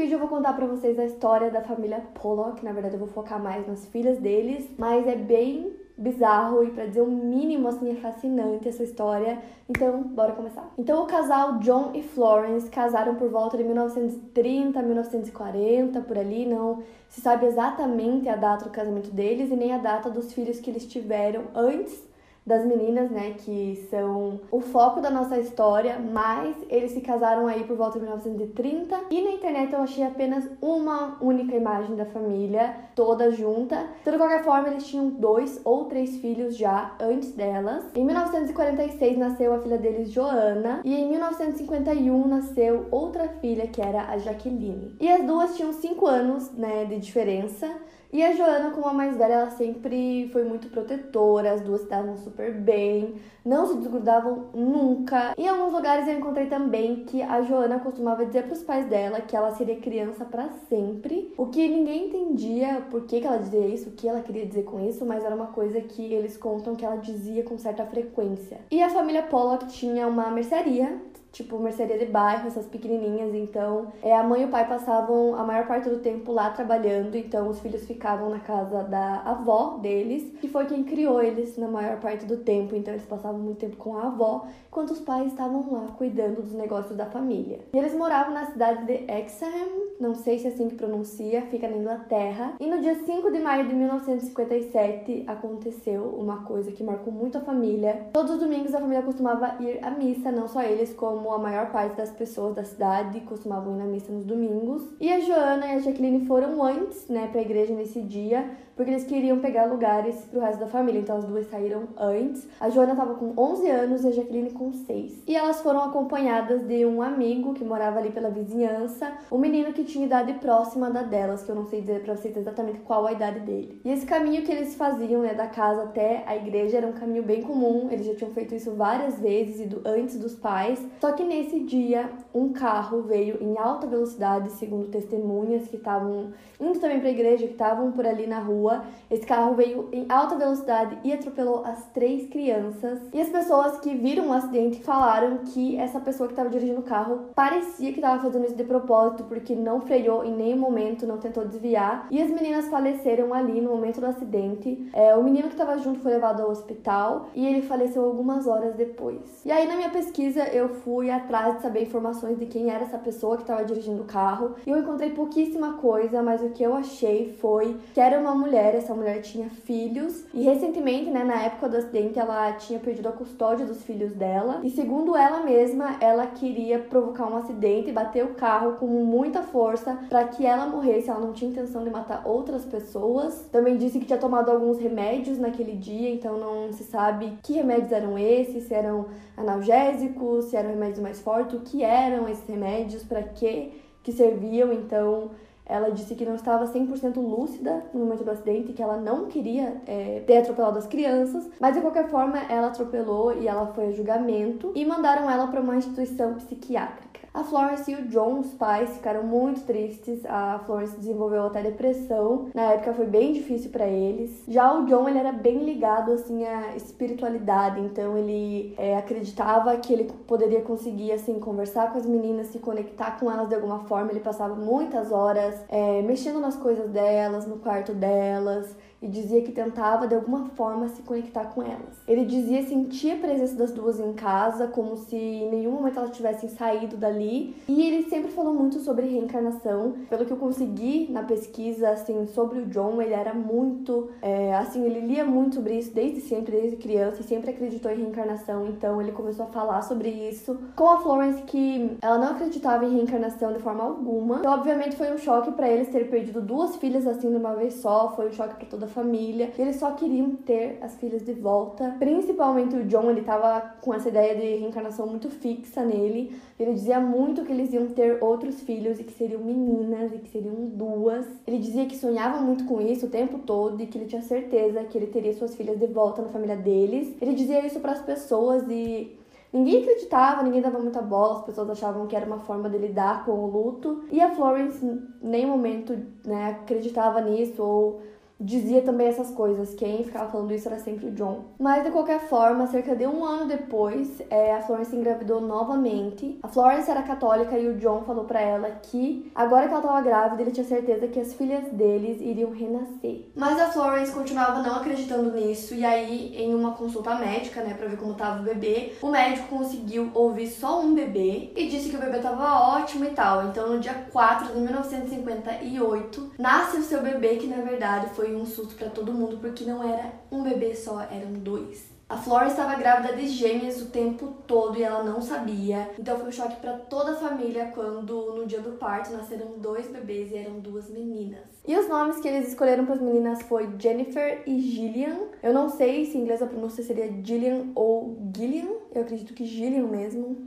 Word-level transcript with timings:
vídeo 0.00 0.14
eu 0.14 0.18
vou 0.18 0.28
contar 0.28 0.54
para 0.54 0.64
vocês 0.64 0.98
a 0.98 1.04
história 1.04 1.50
da 1.50 1.60
família 1.60 2.02
Pollock. 2.14 2.64
Na 2.64 2.72
verdade, 2.72 2.94
eu 2.94 2.98
vou 2.98 3.08
focar 3.08 3.38
mais 3.38 3.66
nas 3.66 3.84
filhas 3.84 4.16
deles, 4.16 4.66
mas 4.78 5.06
é 5.06 5.14
bem 5.14 5.76
bizarro 5.98 6.64
e 6.64 6.70
para 6.70 6.86
dizer 6.86 7.02
o 7.02 7.06
mínimo 7.06 7.68
assim 7.68 7.90
é 7.90 7.96
fascinante 7.96 8.66
essa 8.66 8.82
história. 8.82 9.38
Então, 9.68 10.02
bora 10.02 10.32
começar. 10.32 10.72
Então, 10.78 11.02
o 11.02 11.06
casal 11.06 11.58
John 11.58 11.90
e 11.92 12.02
Florence 12.02 12.70
casaram 12.70 13.16
por 13.16 13.28
volta 13.28 13.58
de 13.58 13.62
1930, 13.62 14.80
1940, 14.80 16.00
por 16.00 16.16
ali, 16.16 16.46
não 16.46 16.82
se 17.10 17.20
sabe 17.20 17.44
exatamente 17.44 18.26
a 18.26 18.36
data 18.36 18.64
do 18.64 18.70
casamento 18.70 19.10
deles 19.10 19.50
e 19.50 19.54
nem 19.54 19.74
a 19.74 19.78
data 19.78 20.08
dos 20.08 20.32
filhos 20.32 20.58
que 20.60 20.70
eles 20.70 20.86
tiveram 20.86 21.44
antes 21.54 22.09
das 22.46 22.64
meninas, 22.64 23.10
né, 23.10 23.34
que 23.38 23.86
são 23.90 24.40
o 24.50 24.60
foco 24.60 25.00
da 25.00 25.10
nossa 25.10 25.38
história, 25.38 25.98
mas 25.98 26.56
eles 26.68 26.92
se 26.92 27.00
casaram 27.00 27.46
aí 27.46 27.64
por 27.64 27.76
volta 27.76 27.98
de 27.98 28.04
1930 28.04 28.98
e 29.10 29.22
na 29.22 29.30
internet 29.30 29.72
eu 29.72 29.80
achei 29.80 30.04
apenas 30.04 30.48
uma 30.60 31.16
única 31.20 31.54
imagem 31.54 31.96
da 31.96 32.06
família 32.06 32.74
toda 32.94 33.30
junta. 33.30 33.86
De 34.04 34.16
qualquer 34.16 34.42
forma, 34.42 34.68
eles 34.68 34.86
tinham 34.86 35.08
dois 35.10 35.60
ou 35.64 35.84
três 35.84 36.16
filhos 36.16 36.56
já 36.56 36.96
antes 37.00 37.32
delas. 37.32 37.84
Em 37.94 38.04
1946 38.04 39.16
nasceu 39.16 39.54
a 39.54 39.60
filha 39.60 39.78
deles, 39.78 40.10
Joana, 40.10 40.80
e 40.84 40.94
em 40.94 41.08
1951 41.08 42.26
nasceu 42.26 42.86
outra 42.90 43.28
filha 43.40 43.66
que 43.66 43.80
era 43.80 44.08
a 44.08 44.18
Jaqueline. 44.18 44.96
E 45.00 45.08
as 45.08 45.24
duas 45.24 45.56
tinham 45.56 45.72
cinco 45.72 46.06
anos, 46.06 46.50
né, 46.52 46.84
de 46.84 46.98
diferença. 46.98 47.70
E 48.12 48.24
a 48.24 48.32
Joana, 48.32 48.70
como 48.72 48.88
a 48.88 48.92
mais 48.92 49.16
velha, 49.16 49.34
ela 49.34 49.50
sempre 49.50 50.28
foi 50.32 50.42
muito 50.42 50.68
protetora, 50.68 51.52
as 51.52 51.60
duas 51.60 51.82
se 51.82 51.88
davam 51.88 52.16
super 52.16 52.52
bem, 52.52 53.14
não 53.44 53.66
se 53.66 53.76
desgrudavam 53.76 54.46
nunca. 54.52 55.32
Em 55.38 55.48
alguns 55.48 55.72
lugares 55.72 56.08
eu 56.08 56.18
encontrei 56.18 56.46
também 56.46 57.04
que 57.04 57.22
a 57.22 57.40
Joana 57.42 57.78
costumava 57.78 58.26
dizer 58.26 58.44
para 58.44 58.54
os 58.54 58.64
pais 58.64 58.86
dela 58.86 59.20
que 59.20 59.36
ela 59.36 59.52
seria 59.52 59.80
criança 59.80 60.24
para 60.24 60.48
sempre, 60.68 61.32
o 61.36 61.46
que 61.46 61.68
ninguém 61.68 62.08
entendia 62.08 62.84
por 62.90 63.02
que, 63.02 63.20
que 63.20 63.26
ela 63.26 63.38
dizia 63.38 63.66
isso, 63.68 63.90
o 63.90 63.92
que 63.92 64.08
ela 64.08 64.22
queria 64.22 64.44
dizer 64.44 64.64
com 64.64 64.80
isso, 64.80 65.06
mas 65.06 65.24
era 65.24 65.34
uma 65.34 65.48
coisa 65.48 65.80
que 65.80 66.12
eles 66.12 66.36
contam 66.36 66.74
que 66.74 66.84
ela 66.84 66.96
dizia 66.96 67.44
com 67.44 67.56
certa 67.58 67.84
frequência. 67.86 68.58
E 68.72 68.82
a 68.82 68.90
família 68.90 69.22
Pollock 69.22 69.66
tinha 69.66 70.08
uma 70.08 70.30
mercearia 70.30 71.00
tipo 71.32 71.58
mercearia 71.58 71.98
de 71.98 72.06
bairro, 72.06 72.46
essas 72.46 72.66
pequenininhas. 72.66 73.34
Então, 73.34 73.92
é, 74.02 74.16
a 74.16 74.22
mãe 74.22 74.42
e 74.42 74.44
o 74.44 74.48
pai 74.48 74.66
passavam 74.68 75.34
a 75.36 75.44
maior 75.44 75.66
parte 75.66 75.88
do 75.88 75.98
tempo 75.98 76.32
lá 76.32 76.50
trabalhando, 76.50 77.16
então 77.16 77.48
os 77.48 77.60
filhos 77.60 77.86
ficavam 77.86 78.30
na 78.30 78.40
casa 78.40 78.82
da 78.84 79.22
avó 79.22 79.78
deles, 79.80 80.32
que 80.40 80.48
foi 80.48 80.66
quem 80.66 80.84
criou 80.84 81.22
eles 81.22 81.56
na 81.56 81.68
maior 81.68 82.00
parte 82.00 82.26
do 82.26 82.38
tempo. 82.38 82.74
Então, 82.74 82.94
eles 82.94 83.06
passavam 83.06 83.40
muito 83.40 83.58
tempo 83.58 83.76
com 83.76 83.96
a 83.96 84.06
avó, 84.06 84.46
enquanto 84.68 84.90
os 84.90 85.00
pais 85.00 85.28
estavam 85.28 85.66
lá 85.70 85.88
cuidando 85.96 86.42
dos 86.42 86.52
negócios 86.52 86.96
da 86.96 87.06
família. 87.06 87.60
E 87.72 87.78
eles 87.78 87.94
moravam 87.94 88.34
na 88.34 88.46
cidade 88.46 88.84
de 88.84 89.04
Exham, 89.10 89.90
não 89.98 90.14
sei 90.14 90.38
se 90.38 90.46
é 90.46 90.50
assim 90.50 90.68
que 90.68 90.74
pronuncia, 90.74 91.42
fica 91.42 91.68
na 91.68 91.76
Inglaterra. 91.76 92.54
E 92.58 92.66
no 92.66 92.80
dia 92.80 92.94
5 92.94 93.30
de 93.30 93.38
maio 93.38 93.66
de 93.66 93.74
1957 93.74 95.24
aconteceu 95.26 96.02
uma 96.18 96.38
coisa 96.44 96.72
que 96.72 96.82
marcou 96.82 97.12
muito 97.12 97.38
a 97.38 97.40
família. 97.40 98.06
Todos 98.12 98.32
os 98.32 98.40
domingos 98.40 98.74
a 98.74 98.80
família 98.80 99.02
costumava 99.02 99.56
ir 99.60 99.78
à 99.84 99.90
missa, 99.90 100.30
não 100.30 100.48
só 100.48 100.62
eles, 100.62 100.92
como 100.94 101.19
como 101.20 101.34
a 101.34 101.38
maior 101.38 101.70
parte 101.70 101.96
das 101.96 102.10
pessoas 102.10 102.54
da 102.54 102.64
cidade 102.64 103.20
costumavam 103.20 103.74
ir 103.74 103.78
na 103.78 103.84
missa 103.84 104.10
nos 104.10 104.24
domingos. 104.24 104.82
E 104.98 105.12
a 105.12 105.20
Joana 105.20 105.66
e 105.66 105.76
a 105.76 105.78
Jacqueline 105.78 106.26
foram 106.26 106.62
antes, 106.62 107.06
né, 107.08 107.28
para 107.30 107.40
a 107.40 107.44
igreja 107.44 107.74
nesse 107.74 108.00
dia, 108.00 108.48
porque 108.74 108.92
eles 108.92 109.04
queriam 109.04 109.40
pegar 109.40 109.66
lugares 109.66 110.16
pro 110.30 110.40
resto 110.40 110.60
da 110.60 110.66
família. 110.66 111.00
Então 111.00 111.18
as 111.18 111.26
duas 111.26 111.50
saíram 111.50 111.88
antes. 111.98 112.48
A 112.58 112.70
Joana 112.70 112.96
tava 112.96 113.14
com 113.14 113.34
11 113.36 113.68
anos 113.68 114.04
e 114.04 114.08
a 114.08 114.10
Jacqueline 114.10 114.52
com 114.52 114.72
6. 114.72 115.24
E 115.26 115.36
elas 115.36 115.60
foram 115.60 115.82
acompanhadas 115.82 116.66
de 116.66 116.86
um 116.86 117.02
amigo 117.02 117.52
que 117.52 117.62
morava 117.62 117.98
ali 117.98 118.10
pela 118.10 118.30
vizinhança, 118.30 119.12
um 119.30 119.36
menino 119.36 119.74
que 119.74 119.84
tinha 119.84 120.06
idade 120.06 120.32
próxima 120.34 120.90
da 120.90 121.02
delas, 121.02 121.42
que 121.42 121.50
eu 121.50 121.54
não 121.54 121.66
sei 121.66 121.82
dizer 121.82 122.02
para 122.02 122.16
vocês 122.16 122.34
exatamente 122.34 122.80
qual 122.80 123.06
a 123.06 123.12
idade 123.12 123.40
dele. 123.40 123.82
E 123.84 123.90
esse 123.90 124.06
caminho 124.06 124.42
que 124.44 124.50
eles 124.50 124.74
faziam, 124.74 125.20
né, 125.20 125.34
da 125.34 125.46
casa 125.46 125.82
até 125.82 126.24
a 126.26 126.34
igreja 126.34 126.78
era 126.78 126.86
um 126.86 126.92
caminho 126.92 127.22
bem 127.22 127.42
comum. 127.42 127.88
Eles 127.90 128.06
já 128.06 128.14
tinham 128.14 128.30
feito 128.30 128.54
isso 128.54 128.70
várias 128.72 129.18
vezes 129.18 129.60
antes 129.84 130.18
dos 130.18 130.34
pais. 130.34 130.82
Só 131.02 131.09
só 131.10 131.16
que 131.16 131.24
nesse 131.24 131.58
dia, 131.58 132.08
um 132.32 132.52
carro 132.52 133.02
veio 133.02 133.42
em 133.42 133.58
alta 133.58 133.84
velocidade, 133.84 134.52
segundo 134.52 134.86
testemunhas 134.86 135.66
que 135.66 135.74
estavam 135.74 136.32
indo 136.60 136.78
também 136.78 137.00
para 137.00 137.08
a 137.08 137.12
igreja, 137.12 137.46
que 137.46 137.52
estavam 137.52 137.90
por 137.90 138.06
ali 138.06 138.28
na 138.28 138.38
rua. 138.38 138.84
Esse 139.10 139.26
carro 139.26 139.56
veio 139.56 139.88
em 139.90 140.06
alta 140.08 140.36
velocidade 140.36 140.98
e 141.02 141.12
atropelou 141.12 141.64
as 141.64 141.84
três 141.86 142.28
crianças. 142.28 143.00
E 143.12 143.20
as 143.20 143.28
pessoas 143.28 143.80
que 143.80 143.92
viram 143.92 144.28
o 144.28 144.32
acidente 144.32 144.80
falaram 144.84 145.38
que 145.38 145.76
essa 145.78 145.98
pessoa 145.98 146.28
que 146.28 146.34
estava 146.34 146.48
dirigindo 146.48 146.78
o 146.78 146.84
carro 146.84 147.30
parecia 147.34 147.90
que 147.90 147.98
estava 147.98 148.22
fazendo 148.22 148.44
isso 148.44 148.54
de 148.54 148.62
propósito, 148.62 149.24
porque 149.24 149.56
não 149.56 149.80
freou 149.80 150.24
em 150.24 150.36
nenhum 150.36 150.58
momento, 150.58 151.08
não 151.08 151.18
tentou 151.18 151.44
desviar. 151.44 152.06
E 152.08 152.22
as 152.22 152.30
meninas 152.30 152.68
faleceram 152.68 153.34
ali 153.34 153.60
no 153.60 153.70
momento 153.70 154.00
do 154.00 154.06
acidente. 154.06 154.88
É, 154.92 155.16
o 155.16 155.24
menino 155.24 155.48
que 155.48 155.54
estava 155.54 155.76
junto 155.78 155.98
foi 155.98 156.12
levado 156.12 156.42
ao 156.42 156.50
hospital 156.50 157.30
e 157.34 157.44
ele 157.44 157.62
faleceu 157.62 158.04
algumas 158.04 158.46
horas 158.46 158.76
depois. 158.76 159.44
E 159.44 159.50
aí, 159.50 159.66
na 159.66 159.74
minha 159.74 159.90
pesquisa, 159.90 160.44
eu 160.44 160.68
fui 160.68 160.99
fui 161.00 161.10
atrás 161.10 161.56
de 161.56 161.62
saber 161.62 161.84
informações 161.84 162.38
de 162.38 162.44
quem 162.44 162.68
era 162.68 162.84
essa 162.84 162.98
pessoa 162.98 163.36
que 163.36 163.42
estava 163.42 163.64
dirigindo 163.64 164.02
o 164.02 164.04
carro. 164.04 164.56
E 164.66 164.70
eu 164.70 164.78
encontrei 164.78 165.08
pouquíssima 165.08 165.72
coisa, 165.78 166.22
mas 166.22 166.42
o 166.42 166.50
que 166.50 166.62
eu 166.62 166.74
achei 166.74 167.32
foi 167.40 167.78
que 167.94 168.00
era 168.00 168.20
uma 168.20 168.34
mulher, 168.34 168.74
essa 168.74 168.94
mulher 168.94 169.22
tinha 169.22 169.48
filhos. 169.48 170.26
E 170.34 170.42
recentemente, 170.42 171.08
né, 171.08 171.24
na 171.24 171.40
época 171.40 171.70
do 171.70 171.78
acidente, 171.78 172.18
ela 172.18 172.52
tinha 172.52 172.78
perdido 172.78 173.08
a 173.08 173.12
custódia 173.12 173.64
dos 173.64 173.82
filhos 173.82 174.12
dela. 174.12 174.60
E 174.62 174.68
segundo 174.68 175.16
ela 175.16 175.40
mesma, 175.40 175.96
ela 176.02 176.26
queria 176.26 176.78
provocar 176.78 177.32
um 177.32 177.36
acidente 177.38 177.88
e 177.88 177.92
bater 177.92 178.22
o 178.22 178.34
carro 178.34 178.72
com 178.72 178.86
muita 178.86 179.40
força 179.40 179.98
para 180.06 180.24
que 180.24 180.44
ela 180.44 180.66
morresse. 180.66 181.08
Ela 181.08 181.20
não 181.20 181.32
tinha 181.32 181.50
intenção 181.50 181.82
de 181.82 181.88
matar 181.88 182.26
outras 182.26 182.66
pessoas. 182.66 183.46
Também 183.50 183.78
disse 183.78 183.98
que 183.98 184.04
tinha 184.04 184.18
tomado 184.18 184.50
alguns 184.50 184.78
remédios 184.78 185.38
naquele 185.38 185.76
dia, 185.76 186.10
então 186.10 186.36
não 186.36 186.70
se 186.74 186.84
sabe 186.84 187.38
que 187.42 187.54
remédios 187.54 187.90
eram 187.90 188.18
esses, 188.18 188.64
se 188.64 188.74
eram 188.74 189.06
analgésicos, 189.34 190.46
se 190.46 190.56
eram 190.56 190.68
remédios 190.68 190.89
mais 190.98 191.20
fortes, 191.20 191.54
o 191.54 191.60
que 191.60 191.84
eram 191.84 192.28
esses 192.28 192.46
remédios, 192.48 193.04
para 193.04 193.22
que 193.22 193.72
que 194.02 194.12
serviam. 194.12 194.72
Então, 194.72 195.30
ela 195.64 195.90
disse 195.90 196.14
que 196.14 196.24
não 196.24 196.34
estava 196.34 196.66
100% 196.66 197.16
lúcida 197.16 197.84
no 197.94 198.00
momento 198.00 198.24
do 198.24 198.30
acidente, 198.30 198.72
que 198.72 198.82
ela 198.82 198.96
não 198.96 199.26
queria 199.26 199.80
é, 199.86 200.22
ter 200.26 200.38
atropelado 200.38 200.78
as 200.78 200.86
crianças, 200.86 201.48
mas 201.60 201.74
de 201.74 201.80
qualquer 201.80 202.08
forma 202.08 202.38
ela 202.50 202.68
atropelou 202.68 203.32
e 203.40 203.46
ela 203.46 203.66
foi 203.68 203.86
a 203.86 203.92
julgamento 203.92 204.72
e 204.74 204.84
mandaram 204.84 205.30
ela 205.30 205.46
para 205.46 205.60
uma 205.60 205.76
instituição 205.76 206.34
psiquiátrica. 206.34 207.09
A 207.32 207.44
Florence 207.44 207.90
e 207.90 207.94
o 207.94 208.08
John, 208.08 208.40
os 208.40 208.52
pais, 208.54 208.90
ficaram 208.90 209.22
muito 209.22 209.62
tristes. 209.62 210.24
A 210.26 210.58
Florence 210.66 210.96
desenvolveu 210.96 211.44
até 211.44 211.62
depressão. 211.62 212.48
Na 212.52 212.72
época 212.72 212.92
foi 212.92 213.06
bem 213.06 213.32
difícil 213.32 213.70
para 213.70 213.86
eles. 213.86 214.42
Já 214.48 214.72
o 214.74 214.84
John, 214.86 215.08
ele 215.08 215.18
era 215.18 215.30
bem 215.30 215.64
ligado 215.64 216.12
assim 216.12 216.44
à 216.44 216.74
espiritualidade, 216.74 217.80
então 217.80 218.18
ele 218.18 218.74
é, 218.76 218.96
acreditava 218.96 219.76
que 219.76 219.92
ele 219.92 220.10
poderia 220.26 220.60
conseguir 220.62 221.12
assim 221.12 221.38
conversar 221.38 221.92
com 221.92 221.98
as 221.98 222.06
meninas, 222.06 222.48
se 222.48 222.58
conectar 222.58 223.18
com 223.18 223.30
elas 223.30 223.48
de 223.48 223.54
alguma 223.54 223.80
forma. 223.84 224.10
Ele 224.10 224.20
passava 224.20 224.56
muitas 224.56 225.12
horas 225.12 225.54
é, 225.68 226.02
mexendo 226.02 226.40
nas 226.40 226.56
coisas 226.56 226.90
delas, 226.90 227.46
no 227.46 227.58
quarto 227.58 227.92
delas 227.92 228.74
e 229.02 229.08
dizia 229.08 229.42
que 229.42 229.52
tentava 229.52 230.06
de 230.06 230.14
alguma 230.14 230.46
forma 230.50 230.88
se 230.88 231.02
conectar 231.02 231.46
com 231.46 231.62
elas. 231.62 232.00
Ele 232.06 232.24
dizia 232.24 232.62
sentir 232.62 233.12
a 233.12 233.16
presença 233.16 233.54
das 233.54 233.72
duas 233.72 233.98
em 233.98 234.12
casa, 234.12 234.66
como 234.68 234.96
se 234.96 235.16
em 235.16 235.50
nenhum 235.50 235.72
momento 235.72 235.98
elas 235.98 236.16
tivessem 236.16 236.48
saído 236.48 236.96
dali. 236.96 237.54
E 237.68 237.86
ele 237.86 238.08
sempre 238.08 238.30
falou 238.30 238.54
muito 238.54 238.78
sobre 238.80 239.06
reencarnação. 239.06 239.94
Pelo 240.08 240.26
que 240.26 240.32
eu 240.32 240.36
consegui 240.36 241.08
na 241.10 241.22
pesquisa, 241.22 241.90
assim, 241.90 242.26
sobre 242.26 242.60
o 242.60 242.66
John, 242.66 243.00
ele 243.00 243.14
era 243.14 243.32
muito, 243.32 244.10
é, 244.20 244.54
assim, 244.54 244.84
ele 244.84 245.00
lia 245.00 245.24
muito 245.24 245.56
sobre 245.56 245.78
isso 245.78 245.94
desde 245.94 246.20
sempre, 246.20 246.52
desde 246.52 246.76
criança, 246.76 247.20
e 247.20 247.24
sempre 247.24 247.50
acreditou 247.50 247.90
em 247.90 247.96
reencarnação. 247.96 248.66
Então 248.66 249.00
ele 249.00 249.12
começou 249.12 249.46
a 249.46 249.48
falar 249.48 249.82
sobre 249.82 250.08
isso 250.08 250.58
com 250.76 250.88
a 250.88 251.00
Florence, 251.00 251.42
que 251.42 251.96
ela 252.02 252.18
não 252.18 252.32
acreditava 252.32 252.84
em 252.84 252.96
reencarnação 252.96 253.52
de 253.52 253.60
forma 253.60 253.82
alguma. 253.82 254.38
Então, 254.38 254.52
obviamente, 254.52 254.96
foi 254.96 255.12
um 255.12 255.18
choque 255.18 255.52
para 255.52 255.68
eles 255.70 255.88
ter 255.88 256.10
perdido 256.10 256.40
duas 256.40 256.76
filhas 256.76 257.06
assim 257.06 257.30
de 257.30 257.36
uma 257.36 257.54
vez 257.54 257.74
só. 257.74 258.12
Foi 258.14 258.28
um 258.28 258.32
choque 258.32 258.56
para 258.56 258.66
toda 258.66 258.89
família. 258.90 259.50
E 259.58 259.62
eles 259.62 259.76
só 259.76 259.92
queriam 259.92 260.32
ter 260.36 260.78
as 260.82 260.96
filhas 260.96 261.24
de 261.24 261.32
volta. 261.32 261.96
Principalmente 261.98 262.76
o 262.76 262.84
John, 262.84 263.10
ele 263.10 263.22
tava 263.22 263.60
com 263.80 263.94
essa 263.94 264.08
ideia 264.08 264.34
de 264.34 264.60
reencarnação 264.60 265.06
muito 265.06 265.30
fixa 265.30 265.84
nele. 265.84 266.36
Ele 266.58 266.74
dizia 266.74 267.00
muito 267.00 267.44
que 267.44 267.52
eles 267.52 267.72
iam 267.72 267.86
ter 267.88 268.22
outros 268.22 268.60
filhos 268.60 269.00
e 269.00 269.04
que 269.04 269.12
seriam 269.12 269.42
meninas 269.42 270.12
e 270.12 270.18
que 270.18 270.28
seriam 270.28 270.54
duas. 270.54 271.26
Ele 271.46 271.58
dizia 271.58 271.86
que 271.86 271.96
sonhava 271.96 272.38
muito 272.42 272.64
com 272.64 272.80
isso 272.80 273.06
o 273.06 273.10
tempo 273.10 273.38
todo 273.38 273.82
e 273.82 273.86
que 273.86 273.96
ele 273.96 274.06
tinha 274.06 274.22
certeza 274.22 274.84
que 274.84 274.98
ele 274.98 275.06
teria 275.06 275.32
suas 275.32 275.54
filhas 275.54 275.78
de 275.78 275.86
volta 275.86 276.20
na 276.20 276.28
família 276.28 276.56
deles. 276.56 277.16
Ele 277.20 277.34
dizia 277.34 277.64
isso 277.64 277.80
para 277.80 277.92
as 277.92 278.02
pessoas 278.02 278.64
e 278.68 279.16
Ninguém 279.52 279.82
acreditava, 279.82 280.44
ninguém 280.44 280.60
dava 280.60 280.78
muita 280.78 281.02
bola, 281.02 281.38
as 281.38 281.44
pessoas 281.44 281.70
achavam 281.70 282.06
que 282.06 282.14
era 282.14 282.24
uma 282.24 282.38
forma 282.38 282.70
de 282.70 282.78
lidar 282.78 283.24
com 283.24 283.32
o 283.32 283.50
luto. 283.50 284.04
E 284.10 284.20
a 284.20 284.30
Florence, 284.30 284.84
em 284.84 285.08
nenhum 285.20 285.48
momento, 285.48 285.98
né, 286.24 286.50
acreditava 286.50 287.20
nisso 287.20 287.60
ou 287.60 288.00
dizia 288.40 288.82
também 288.82 289.08
essas 289.08 289.30
coisas. 289.30 289.74
Quem 289.74 290.02
ficava 290.04 290.30
falando 290.30 290.52
isso 290.52 290.68
era 290.68 290.78
sempre 290.78 291.06
o 291.06 291.12
John. 291.12 291.44
Mas 291.58 291.84
de 291.84 291.90
qualquer 291.90 292.20
forma, 292.20 292.66
cerca 292.66 292.96
de 292.96 293.06
um 293.06 293.24
ano 293.24 293.46
depois, 293.46 294.22
é, 294.30 294.54
a 294.54 294.62
Florence 294.62 294.96
engravidou 294.96 295.40
novamente. 295.40 296.38
A 296.42 296.48
Florence 296.48 296.90
era 296.90 297.02
católica 297.02 297.58
e 297.58 297.68
o 297.68 297.76
John 297.76 298.02
falou 298.02 298.24
para 298.24 298.40
ela 298.40 298.70
que 298.82 299.30
agora 299.34 299.66
que 299.66 299.74
ela 299.74 299.82
estava 299.82 300.00
grávida, 300.00 300.42
ele 300.42 300.50
tinha 300.50 300.64
certeza 300.64 301.06
que 301.08 301.20
as 301.20 301.34
filhas 301.34 301.64
deles 301.72 302.20
iriam 302.20 302.50
renascer. 302.50 303.26
Mas 303.34 303.60
a 303.60 303.68
Florence 303.68 304.12
continuava 304.12 304.62
não 304.62 304.76
acreditando 304.76 305.32
nisso 305.32 305.74
e 305.74 305.84
aí 305.84 306.34
em 306.36 306.54
uma 306.54 306.72
consulta 306.72 307.14
médica, 307.16 307.62
né, 307.62 307.74
para 307.74 307.88
ver 307.88 307.98
como 307.98 308.14
tava 308.14 308.40
o 308.40 308.44
bebê, 308.44 308.94
o 309.02 309.08
médico 309.08 309.48
conseguiu 309.48 310.10
ouvir 310.14 310.48
só 310.48 310.80
um 310.80 310.94
bebê 310.94 311.52
e 311.56 311.66
disse 311.66 311.90
que 311.90 311.96
o 311.96 312.00
bebê 312.00 312.18
tava 312.18 312.76
ótimo 312.76 313.04
e 313.04 313.10
tal. 313.10 313.48
Então 313.48 313.68
no 313.68 313.80
dia 313.80 314.06
4 314.12 314.54
de 314.54 314.60
1958, 314.60 316.32
nasce 316.38 316.78
o 316.78 316.82
seu 316.82 317.02
bebê 317.02 317.36
que 317.36 317.46
na 317.46 317.62
verdade 317.62 318.08
foi 318.14 318.29
foi 318.30 318.36
um 318.36 318.46
susto 318.46 318.76
para 318.76 318.88
todo 318.88 319.12
mundo 319.12 319.38
porque 319.38 319.64
não 319.64 319.82
era 319.82 320.12
um 320.30 320.42
bebê 320.42 320.74
só, 320.74 321.00
eram 321.00 321.32
dois. 321.32 321.90
A 322.08 322.16
Flora 322.16 322.48
estava 322.48 322.74
grávida 322.74 323.14
de 323.14 323.28
gêmeas 323.28 323.80
o 323.80 323.86
tempo 323.86 324.34
todo 324.46 324.76
e 324.76 324.82
ela 324.82 325.02
não 325.04 325.20
sabia. 325.20 325.90
Então 325.96 326.16
foi 326.18 326.28
um 326.28 326.32
choque 326.32 326.60
para 326.60 326.72
toda 326.72 327.12
a 327.12 327.16
família 327.16 327.70
quando 327.72 328.34
no 328.34 328.46
dia 328.46 328.60
do 328.60 328.72
parto 328.72 329.12
nasceram 329.12 329.58
dois 329.58 329.86
bebês 329.88 330.32
e 330.32 330.36
eram 330.36 330.58
duas 330.58 330.90
meninas. 330.90 331.44
E 331.66 331.76
os 331.76 331.88
nomes 331.88 332.18
que 332.18 332.26
eles 332.26 332.48
escolheram 332.48 332.84
para 332.84 332.96
as 332.96 333.00
meninas 333.00 333.42
foi 333.42 333.68
Jennifer 333.78 334.42
e 334.44 334.60
Gillian. 334.60 335.18
Eu 335.40 335.52
não 335.52 335.68
sei 335.68 336.04
se 336.06 336.18
em 336.18 336.22
inglês 336.22 336.42
a 336.42 336.46
pronúncia 336.46 336.82
seria 336.82 337.12
Gillian 337.22 337.66
ou 337.76 338.16
Gillian. 338.36 338.70
Eu 338.92 339.02
acredito 339.02 339.32
que 339.32 339.44
Gillian 339.44 339.86
mesmo 339.86 340.42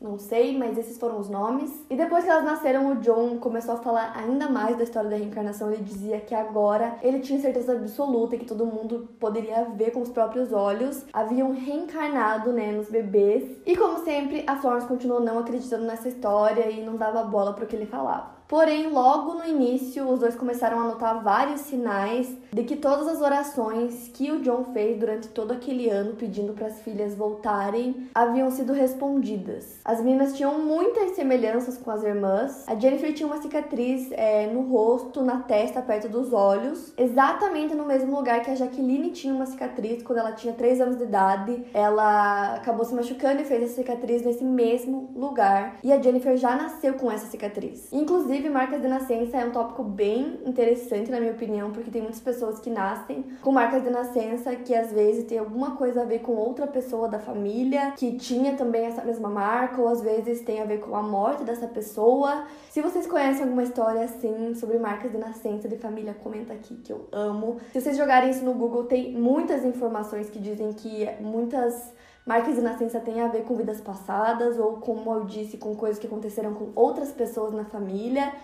não 0.00 0.16
sei, 0.16 0.56
mas 0.56 0.78
esses 0.78 0.96
foram 0.96 1.18
os 1.18 1.28
nomes. 1.28 1.84
E 1.90 1.96
depois 1.96 2.24
que 2.24 2.30
elas 2.30 2.44
nasceram, 2.44 2.92
o 2.92 2.96
John 2.96 3.38
começou 3.38 3.74
a 3.74 3.78
falar 3.78 4.12
ainda 4.16 4.48
mais 4.48 4.76
da 4.76 4.84
história 4.84 5.10
da 5.10 5.16
reencarnação. 5.16 5.72
Ele 5.72 5.82
dizia 5.82 6.20
que 6.20 6.34
agora 6.34 6.96
ele 7.02 7.20
tinha 7.20 7.40
certeza 7.40 7.72
absoluta 7.72 8.36
que 8.36 8.44
todo 8.44 8.64
mundo 8.64 9.08
poderia 9.18 9.64
ver 9.64 9.90
com 9.90 10.00
os 10.00 10.10
próprios 10.10 10.52
olhos. 10.52 11.04
Haviam 11.12 11.52
reencarnado, 11.52 12.52
né, 12.52 12.70
nos 12.70 12.88
bebês. 12.88 13.58
E 13.66 13.76
como 13.76 13.98
sempre, 14.04 14.44
a 14.46 14.56
Florence 14.56 14.86
continuou 14.86 15.20
não 15.20 15.38
acreditando 15.40 15.84
nessa 15.84 16.08
história 16.08 16.70
e 16.70 16.84
não 16.84 16.96
dava 16.96 17.24
bola 17.24 17.52
para 17.52 17.64
o 17.64 17.66
que 17.66 17.74
ele 17.74 17.86
falava. 17.86 18.38
Porém, 18.48 18.88
logo 18.88 19.34
no 19.34 19.44
início, 19.44 20.08
os 20.08 20.20
dois 20.20 20.34
começaram 20.34 20.80
a 20.80 20.84
notar 20.84 21.22
vários 21.22 21.60
sinais 21.60 22.34
de 22.50 22.64
que 22.64 22.76
todas 22.76 23.06
as 23.06 23.20
orações 23.20 24.10
que 24.14 24.32
o 24.32 24.40
John 24.40 24.64
fez 24.72 24.98
durante 24.98 25.28
todo 25.28 25.52
aquele 25.52 25.90
ano 25.90 26.14
pedindo 26.14 26.54
para 26.54 26.68
as 26.68 26.80
filhas 26.80 27.14
voltarem 27.14 28.08
haviam 28.14 28.50
sido 28.50 28.72
respondidas. 28.72 29.78
As 29.88 30.00
meninas 30.00 30.36
tinham 30.36 30.58
muitas 30.58 31.16
semelhanças 31.16 31.78
com 31.78 31.90
as 31.90 32.04
irmãs. 32.04 32.64
A 32.68 32.74
Jennifer 32.74 33.12
tinha 33.12 33.26
uma 33.26 33.40
cicatriz 33.42 34.08
é, 34.12 34.46
no 34.46 34.60
rosto, 34.60 35.22
na 35.22 35.40
testa, 35.40 35.82
perto 35.82 36.08
dos 36.08 36.32
olhos, 36.32 36.92
exatamente 36.96 37.74
no 37.74 37.84
mesmo 37.84 38.14
lugar 38.14 38.42
que 38.42 38.50
a 38.50 38.54
Jaqueline 38.54 39.10
tinha 39.10 39.34
uma 39.34 39.46
cicatriz 39.46 40.02
quando 40.02 40.18
ela 40.18 40.32
tinha 40.32 40.52
3 40.52 40.80
anos 40.80 40.98
de 40.98 41.04
idade. 41.04 41.64
Ela 41.74 42.54
acabou 42.54 42.84
se 42.84 42.94
machucando 42.94 43.42
e 43.42 43.44
fez 43.44 43.62
essa 43.64 43.74
cicatriz 43.76 44.22
nesse 44.24 44.44
mesmo 44.44 45.10
lugar. 45.16 45.78
E 45.82 45.92
a 45.92 46.00
Jennifer 46.00 46.36
já 46.36 46.54
nasceu 46.54 46.94
com 46.94 47.10
essa 47.10 47.26
cicatriz. 47.26 47.88
Inclusive, 47.92 48.28
Inclusive, 48.28 48.50
marcas 48.50 48.82
de 48.82 48.88
nascença 48.88 49.38
é 49.38 49.44
um 49.46 49.50
tópico 49.50 49.82
bem 49.82 50.38
interessante, 50.44 51.10
na 51.10 51.18
minha 51.18 51.32
opinião, 51.32 51.70
porque 51.70 51.90
tem 51.90 52.02
muitas 52.02 52.20
pessoas 52.20 52.58
que 52.58 52.68
nascem 52.68 53.24
com 53.40 53.50
marcas 53.50 53.82
de 53.82 53.88
nascença 53.88 54.54
que 54.54 54.74
às 54.74 54.92
vezes 54.92 55.24
tem 55.24 55.38
alguma 55.38 55.76
coisa 55.76 56.02
a 56.02 56.04
ver 56.04 56.18
com 56.18 56.32
outra 56.32 56.66
pessoa 56.66 57.08
da 57.08 57.18
família 57.18 57.92
que 57.96 58.16
tinha 58.18 58.54
também 58.54 58.84
essa 58.84 59.02
mesma 59.02 59.30
marca, 59.30 59.77
ou 59.80 59.88
às 59.88 60.00
vezes 60.00 60.40
tem 60.42 60.60
a 60.60 60.64
ver 60.64 60.80
com 60.80 60.94
a 60.94 61.02
morte 61.02 61.44
dessa 61.44 61.66
pessoa. 61.66 62.46
Se 62.70 62.80
vocês 62.80 63.06
conhecem 63.06 63.42
alguma 63.42 63.62
história 63.62 64.02
assim 64.02 64.54
sobre 64.54 64.78
marcas 64.78 65.10
de 65.10 65.18
nascença 65.18 65.68
de 65.68 65.76
família, 65.76 66.14
comenta 66.14 66.52
aqui 66.52 66.76
que 66.76 66.92
eu 66.92 67.06
amo. 67.12 67.58
Se 67.72 67.80
vocês 67.80 67.96
jogarem 67.96 68.30
isso 68.30 68.44
no 68.44 68.54
Google, 68.54 68.84
tem 68.84 69.12
muitas 69.12 69.64
informações 69.64 70.30
que 70.30 70.38
dizem 70.38 70.72
que 70.72 71.08
muitas 71.20 71.92
Marcas 72.28 72.56
de 72.56 72.60
nascença 72.60 73.00
tem 73.00 73.22
a 73.22 73.28
ver 73.28 73.44
com 73.44 73.56
vidas 73.56 73.80
passadas 73.80 74.58
ou, 74.58 74.74
como 74.74 75.10
eu 75.14 75.24
disse, 75.24 75.56
com 75.56 75.74
coisas 75.74 75.98
que 75.98 76.06
aconteceram 76.06 76.52
com 76.52 76.72
outras 76.74 77.10
pessoas 77.10 77.54
na 77.54 77.64
família. 77.64 78.34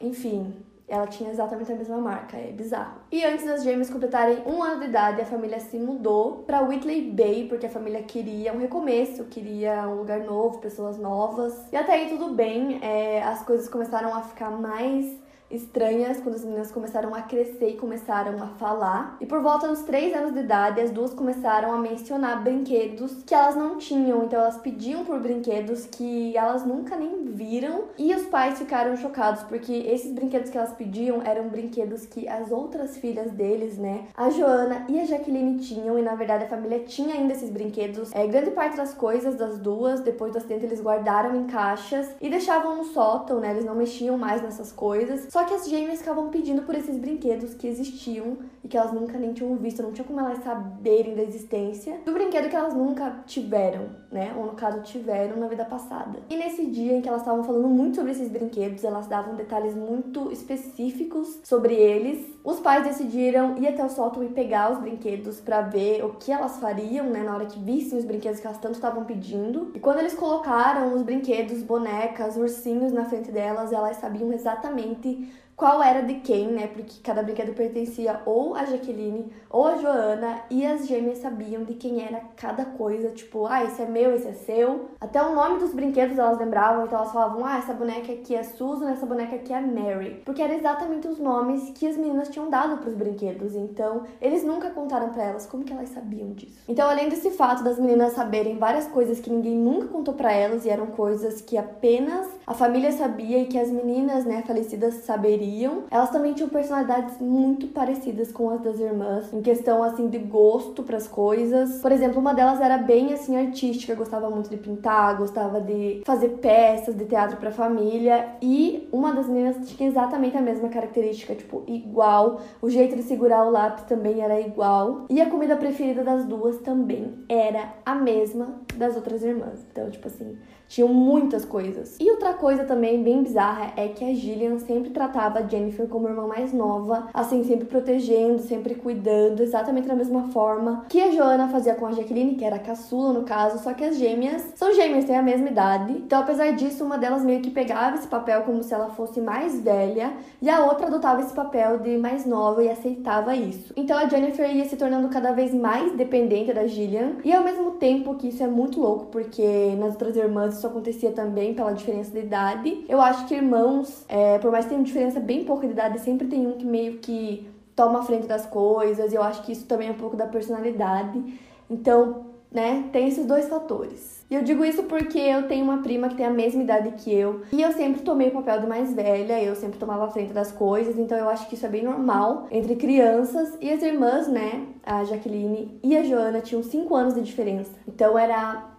Enfim, 0.00 0.56
ela 0.88 1.06
tinha 1.06 1.30
exatamente 1.30 1.70
a 1.70 1.74
mesma 1.74 1.98
marca, 1.98 2.36
é 2.36 2.50
bizarro. 2.50 3.00
E 3.12 3.24
antes 3.24 3.44
das 3.44 3.62
gêmeas 3.62 3.90
completarem 3.90 4.42
um 4.46 4.62
ano 4.62 4.80
de 4.80 4.86
idade, 4.86 5.20
a 5.20 5.26
família 5.26 5.60
se 5.60 5.78
mudou 5.78 6.44
para 6.46 6.62
Whitley 6.62 7.10
Bay, 7.10 7.46
porque 7.48 7.66
a 7.66 7.70
família 7.70 8.02
queria 8.02 8.52
um 8.52 8.58
recomeço, 8.58 9.24
queria 9.24 9.86
um 9.86 9.96
lugar 9.96 10.20
novo, 10.20 10.58
pessoas 10.58 10.98
novas. 10.98 11.54
E 11.70 11.76
até 11.76 11.92
aí 11.92 12.08
tudo 12.08 12.34
bem, 12.34 12.78
é, 12.82 13.22
as 13.22 13.42
coisas 13.42 13.68
começaram 13.68 14.14
a 14.14 14.22
ficar 14.22 14.50
mais 14.50 15.27
estranhas 15.50 16.18
quando 16.20 16.34
as 16.34 16.44
meninas 16.44 16.70
começaram 16.70 17.14
a 17.14 17.22
crescer 17.22 17.70
e 17.70 17.76
começaram 17.76 18.42
a 18.42 18.46
falar. 18.46 19.16
E 19.20 19.26
por 19.26 19.40
volta 19.40 19.68
dos 19.68 19.82
3 19.82 20.14
anos 20.14 20.34
de 20.34 20.40
idade, 20.40 20.80
as 20.80 20.90
duas 20.90 21.14
começaram 21.14 21.72
a 21.72 21.78
mencionar 21.78 22.42
brinquedos 22.42 23.22
que 23.24 23.34
elas 23.34 23.56
não 23.56 23.78
tinham. 23.78 24.24
Então 24.24 24.40
elas 24.40 24.58
pediam 24.58 25.04
por 25.04 25.18
brinquedos 25.20 25.86
que 25.86 26.36
elas 26.36 26.64
nunca 26.64 26.96
nem 26.96 27.24
viram. 27.24 27.84
E 27.96 28.14
os 28.14 28.26
pais 28.26 28.58
ficaram 28.58 28.96
chocados 28.96 29.42
porque 29.44 29.72
esses 29.72 30.12
brinquedos 30.12 30.50
que 30.50 30.58
elas 30.58 30.72
pediam 30.72 31.22
eram 31.22 31.48
brinquedos 31.48 32.06
que 32.06 32.28
as 32.28 32.50
outras 32.50 32.96
filhas 32.98 33.30
deles, 33.32 33.78
né, 33.78 34.04
a 34.16 34.30
Joana 34.30 34.84
e 34.88 35.00
a 35.00 35.04
Jaqueline 35.04 35.58
tinham. 35.58 35.98
E 35.98 36.02
na 36.02 36.14
verdade 36.14 36.44
a 36.44 36.48
família 36.48 36.80
tinha 36.80 37.14
ainda 37.14 37.32
esses 37.32 37.50
brinquedos. 37.50 38.14
É, 38.14 38.26
grande 38.26 38.50
parte 38.50 38.76
das 38.76 38.94
coisas 38.94 39.36
das 39.36 39.58
duas, 39.58 40.00
depois 40.00 40.32
do 40.32 40.38
acidente, 40.38 40.66
eles 40.66 40.80
guardaram 40.80 41.34
em 41.34 41.46
caixas 41.46 42.08
e 42.20 42.28
deixavam 42.28 42.76
no 42.76 42.84
sótão, 42.84 43.40
né? 43.40 43.50
Eles 43.50 43.64
não 43.64 43.74
mexiam 43.74 44.18
mais 44.18 44.42
nessas 44.42 44.72
coisas. 44.72 45.26
Só 45.38 45.44
que 45.44 45.54
as 45.54 45.68
gêmeas 45.68 46.00
ficavam 46.00 46.30
pedindo 46.30 46.62
por 46.62 46.74
esses 46.74 46.98
brinquedos 46.98 47.54
que 47.54 47.68
existiam 47.68 48.38
e 48.64 48.66
que 48.66 48.76
elas 48.76 48.92
nunca 48.92 49.16
nem 49.16 49.32
tinham 49.32 49.54
visto, 49.54 49.80
não 49.80 49.92
tinha 49.92 50.04
como 50.04 50.18
elas 50.18 50.42
saberem 50.42 51.14
da 51.14 51.22
existência 51.22 52.00
do 52.04 52.12
brinquedo 52.12 52.48
que 52.48 52.56
elas 52.56 52.74
nunca 52.74 53.22
tiveram, 53.24 53.88
né? 54.10 54.34
Ou 54.36 54.46
no 54.46 54.54
caso, 54.54 54.82
tiveram 54.82 55.36
na 55.36 55.46
vida 55.46 55.64
passada. 55.64 56.18
E 56.28 56.34
nesse 56.34 56.66
dia 56.66 56.96
em 56.96 57.00
que 57.00 57.08
elas 57.08 57.20
estavam 57.20 57.44
falando 57.44 57.68
muito 57.68 57.94
sobre 57.94 58.10
esses 58.10 58.28
brinquedos, 58.28 58.82
elas 58.82 59.06
davam 59.06 59.36
detalhes 59.36 59.76
muito 59.76 60.32
específicos 60.32 61.38
sobre 61.44 61.76
eles. 61.76 62.18
Os 62.48 62.60
pais 62.60 62.82
decidiram 62.82 63.58
ir 63.58 63.68
até 63.68 63.84
o 63.84 63.90
sótão 63.90 64.24
e 64.24 64.30
pegar 64.30 64.72
os 64.72 64.78
brinquedos 64.78 65.38
para 65.38 65.60
ver 65.60 66.02
o 66.02 66.14
que 66.14 66.32
elas 66.32 66.58
fariam, 66.58 67.04
né? 67.04 67.22
Na 67.22 67.34
hora 67.34 67.44
que 67.44 67.60
vissem 67.60 67.98
os 67.98 68.06
brinquedos 68.06 68.40
que 68.40 68.46
elas 68.46 68.56
tanto 68.56 68.76
estavam 68.76 69.04
pedindo. 69.04 69.70
E 69.74 69.78
quando 69.78 69.98
eles 69.98 70.14
colocaram 70.14 70.94
os 70.94 71.02
brinquedos, 71.02 71.62
bonecas, 71.62 72.38
ursinhos 72.38 72.90
na 72.90 73.04
frente 73.04 73.30
delas, 73.30 73.70
elas 73.70 73.98
sabiam 73.98 74.32
exatamente 74.32 75.30
qual 75.58 75.82
era 75.82 76.02
de 76.02 76.14
quem, 76.20 76.46
né? 76.46 76.68
Porque 76.68 77.00
cada 77.02 77.20
brinquedo 77.20 77.52
pertencia 77.52 78.20
ou 78.24 78.54
a 78.54 78.64
Jaqueline 78.64 79.32
ou 79.50 79.66
a 79.66 79.76
Joana 79.76 80.42
e 80.48 80.64
as 80.64 80.86
gêmeas 80.86 81.18
sabiam 81.18 81.64
de 81.64 81.74
quem 81.74 82.00
era 82.00 82.20
cada 82.36 82.64
coisa, 82.64 83.10
tipo, 83.10 83.44
ah, 83.44 83.64
esse 83.64 83.82
é 83.82 83.86
meu, 83.86 84.14
esse 84.14 84.28
é 84.28 84.34
seu. 84.34 84.88
Até 85.00 85.20
o 85.20 85.34
nome 85.34 85.58
dos 85.58 85.74
brinquedos 85.74 86.16
elas 86.16 86.38
lembravam, 86.38 86.84
então 86.84 87.00
elas 87.00 87.12
falavam, 87.12 87.44
ah, 87.44 87.58
essa 87.58 87.74
boneca 87.74 88.12
aqui 88.12 88.36
é 88.36 88.44
Susan, 88.44 88.88
essa 88.88 89.04
boneca 89.04 89.34
aqui 89.34 89.52
é 89.52 89.60
Mary, 89.60 90.22
porque 90.24 90.40
eram 90.40 90.54
exatamente 90.54 91.08
os 91.08 91.18
nomes 91.18 91.70
que 91.70 91.88
as 91.88 91.96
meninas 91.96 92.28
tinham 92.28 92.48
dado 92.48 92.76
para 92.76 92.90
os 92.90 92.94
brinquedos. 92.94 93.56
Então, 93.56 94.04
eles 94.20 94.44
nunca 94.44 94.70
contaram 94.70 95.08
para 95.08 95.24
elas 95.24 95.44
como 95.44 95.64
que 95.64 95.72
elas 95.72 95.88
sabiam 95.88 96.34
disso. 96.34 96.56
Então, 96.68 96.88
além 96.88 97.08
desse 97.08 97.32
fato 97.32 97.64
das 97.64 97.80
meninas 97.80 98.12
saberem 98.12 98.58
várias 98.58 98.86
coisas 98.86 99.18
que 99.18 99.28
ninguém 99.28 99.56
nunca 99.56 99.88
contou 99.88 100.14
para 100.14 100.32
elas 100.32 100.64
e 100.64 100.70
eram 100.70 100.86
coisas 100.86 101.40
que 101.40 101.58
apenas 101.58 102.28
a 102.46 102.54
família 102.54 102.92
sabia 102.92 103.40
e 103.40 103.46
que 103.46 103.58
as 103.58 103.70
meninas, 103.70 104.24
né, 104.24 104.44
falecidas 104.46 104.94
saberiam 105.02 105.47
elas 105.90 106.10
também 106.10 106.34
tinham 106.34 106.48
personalidades 106.48 107.18
muito 107.20 107.68
parecidas 107.68 108.30
com 108.32 108.50
as 108.50 108.60
das 108.60 108.78
irmãs, 108.78 109.32
em 109.32 109.40
questão 109.40 109.82
assim 109.82 110.08
de 110.08 110.18
gosto 110.18 110.82
para 110.82 110.96
as 110.96 111.06
coisas. 111.06 111.80
Por 111.80 111.92
exemplo, 111.92 112.20
uma 112.20 112.34
delas 112.34 112.60
era 112.60 112.78
bem 112.78 113.12
assim 113.12 113.36
artística, 113.36 113.94
gostava 113.94 114.30
muito 114.30 114.50
de 114.50 114.56
pintar, 114.56 115.16
gostava 115.16 115.60
de 115.60 116.02
fazer 116.04 116.28
peças 116.40 116.94
de 116.94 117.04
teatro 117.04 117.36
para 117.36 117.50
família, 117.50 118.28
e 118.40 118.88
uma 118.92 119.12
das 119.12 119.26
meninas 119.26 119.68
tinha 119.68 119.88
exatamente 119.88 120.36
a 120.36 120.40
mesma 120.40 120.68
característica, 120.68 121.34
tipo, 121.34 121.62
igual. 121.66 122.40
O 122.60 122.68
jeito 122.68 122.96
de 122.96 123.02
segurar 123.02 123.46
o 123.46 123.50
lápis 123.50 123.84
também 123.84 124.20
era 124.20 124.40
igual, 124.40 125.06
e 125.08 125.20
a 125.20 125.30
comida 125.30 125.56
preferida 125.56 126.02
das 126.02 126.24
duas 126.24 126.58
também 126.58 127.14
era 127.28 127.74
a 127.84 127.94
mesma 127.94 128.60
das 128.76 128.96
outras 128.96 129.22
irmãs. 129.22 129.64
Então, 129.70 129.90
tipo 129.90 130.06
assim, 130.06 130.36
tinham 130.68 130.88
muitas 130.88 131.44
coisas. 131.44 131.96
E 131.98 132.10
outra 132.10 132.34
coisa 132.34 132.64
também 132.64 133.02
bem 133.02 133.22
bizarra 133.22 133.72
é 133.76 133.88
que 133.88 134.04
a 134.04 134.14
Gillian 134.14 134.58
sempre 134.58 134.90
tratava 134.90 135.40
a 135.40 135.46
Jennifer 135.46 135.88
como 135.88 136.08
irmã 136.08 136.26
mais 136.26 136.52
nova, 136.52 137.08
assim, 137.12 137.42
sempre 137.42 137.66
protegendo, 137.66 138.42
sempre 138.42 138.74
cuidando, 138.74 139.42
exatamente 139.42 139.88
da 139.88 139.94
mesma 139.94 140.28
forma 140.28 140.84
que 140.88 141.00
a 141.00 141.10
Joana 141.10 141.48
fazia 141.48 141.74
com 141.74 141.86
a 141.86 141.92
Jacqueline, 141.92 142.34
que 142.34 142.44
era 142.44 142.56
a 142.56 142.60
caçula 142.60 143.12
no 143.12 143.24
caso, 143.24 143.62
só 143.62 143.72
que 143.72 143.84
as 143.84 143.96
gêmeas 143.96 144.52
são 144.54 144.72
gêmeas, 144.74 145.04
têm 145.04 145.16
a 145.16 145.22
mesma 145.22 145.48
idade. 145.48 145.92
Então, 145.92 146.20
apesar 146.20 146.52
disso, 146.52 146.84
uma 146.84 146.98
delas 146.98 147.24
meio 147.24 147.40
que 147.40 147.50
pegava 147.50 147.96
esse 147.96 148.06
papel 148.06 148.42
como 148.42 148.62
se 148.62 148.74
ela 148.74 148.90
fosse 148.90 149.20
mais 149.20 149.60
velha 149.60 150.12
e 150.42 150.50
a 150.50 150.64
outra 150.64 150.86
adotava 150.86 151.22
esse 151.22 151.32
papel 151.32 151.78
de 151.78 151.96
mais 151.96 152.26
nova 152.26 152.62
e 152.62 152.68
aceitava 152.68 153.34
isso. 153.34 153.72
Então, 153.76 153.96
a 153.96 154.06
Jennifer 154.06 154.54
ia 154.54 154.64
se 154.66 154.76
tornando 154.76 155.08
cada 155.08 155.32
vez 155.32 155.54
mais 155.54 155.92
dependente 155.92 156.52
da 156.52 156.66
Gillian 156.66 157.12
e 157.24 157.32
ao 157.32 157.42
mesmo 157.42 157.72
tempo 157.72 158.14
que 158.14 158.28
isso 158.28 158.42
é 158.42 158.46
muito 158.46 158.80
louco, 158.80 159.06
porque 159.06 159.74
nas 159.78 159.92
outras 159.92 160.16
irmãs 160.16 160.57
isso 160.58 160.66
acontecia 160.66 161.12
também 161.12 161.54
pela 161.54 161.72
diferença 161.72 162.10
de 162.10 162.18
idade. 162.18 162.84
Eu 162.88 163.00
acho 163.00 163.26
que 163.26 163.34
irmãos, 163.34 164.04
é, 164.08 164.38
por 164.38 164.50
mais 164.50 164.64
que 164.64 164.70
tenham 164.70 164.82
diferença 164.82 165.20
bem 165.20 165.44
pouca 165.44 165.66
de 165.66 165.72
idade, 165.72 166.00
sempre 166.00 166.26
tem 166.26 166.46
um 166.46 166.52
que 166.52 166.66
meio 166.66 166.98
que 166.98 167.48
toma 167.74 168.00
a 168.00 168.02
frente 168.02 168.26
das 168.26 168.44
coisas. 168.44 169.12
E 169.12 169.16
eu 169.16 169.22
acho 169.22 169.42
que 169.42 169.52
isso 169.52 169.66
também 169.66 169.88
é 169.88 169.92
um 169.92 169.94
pouco 169.94 170.16
da 170.16 170.26
personalidade. 170.26 171.22
Então, 171.70 172.26
né, 172.50 172.88
tem 172.92 173.08
esses 173.08 173.26
dois 173.26 173.48
fatores. 173.48 174.18
E 174.30 174.34
eu 174.34 174.42
digo 174.42 174.64
isso 174.64 174.82
porque 174.82 175.18
eu 175.18 175.48
tenho 175.48 175.64
uma 175.64 175.78
prima 175.78 176.08
que 176.08 176.14
tem 176.14 176.26
a 176.26 176.30
mesma 176.30 176.62
idade 176.62 176.90
que 176.98 177.12
eu. 177.12 177.42
E 177.52 177.62
eu 177.62 177.72
sempre 177.72 178.02
tomei 178.02 178.28
o 178.28 178.32
papel 178.32 178.60
de 178.60 178.66
mais 178.66 178.92
velha, 178.92 179.42
eu 179.42 179.54
sempre 179.54 179.78
tomava 179.78 180.04
a 180.04 180.10
frente 180.10 180.32
das 180.32 180.52
coisas, 180.52 180.98
então 180.98 181.16
eu 181.16 181.28
acho 181.28 181.48
que 181.48 181.54
isso 181.54 181.64
é 181.64 181.68
bem 181.68 181.82
normal 181.82 182.46
entre 182.50 182.76
crianças. 182.76 183.56
E 183.60 183.70
as 183.70 183.82
irmãs, 183.82 184.28
né, 184.28 184.66
a 184.84 185.04
Jaqueline 185.04 185.78
e 185.82 185.96
a 185.96 186.02
Joana 186.02 186.40
tinham 186.40 186.62
5 186.62 186.94
anos 186.94 187.14
de 187.14 187.22
diferença. 187.22 187.70
Então 187.86 188.18
era 188.18 188.77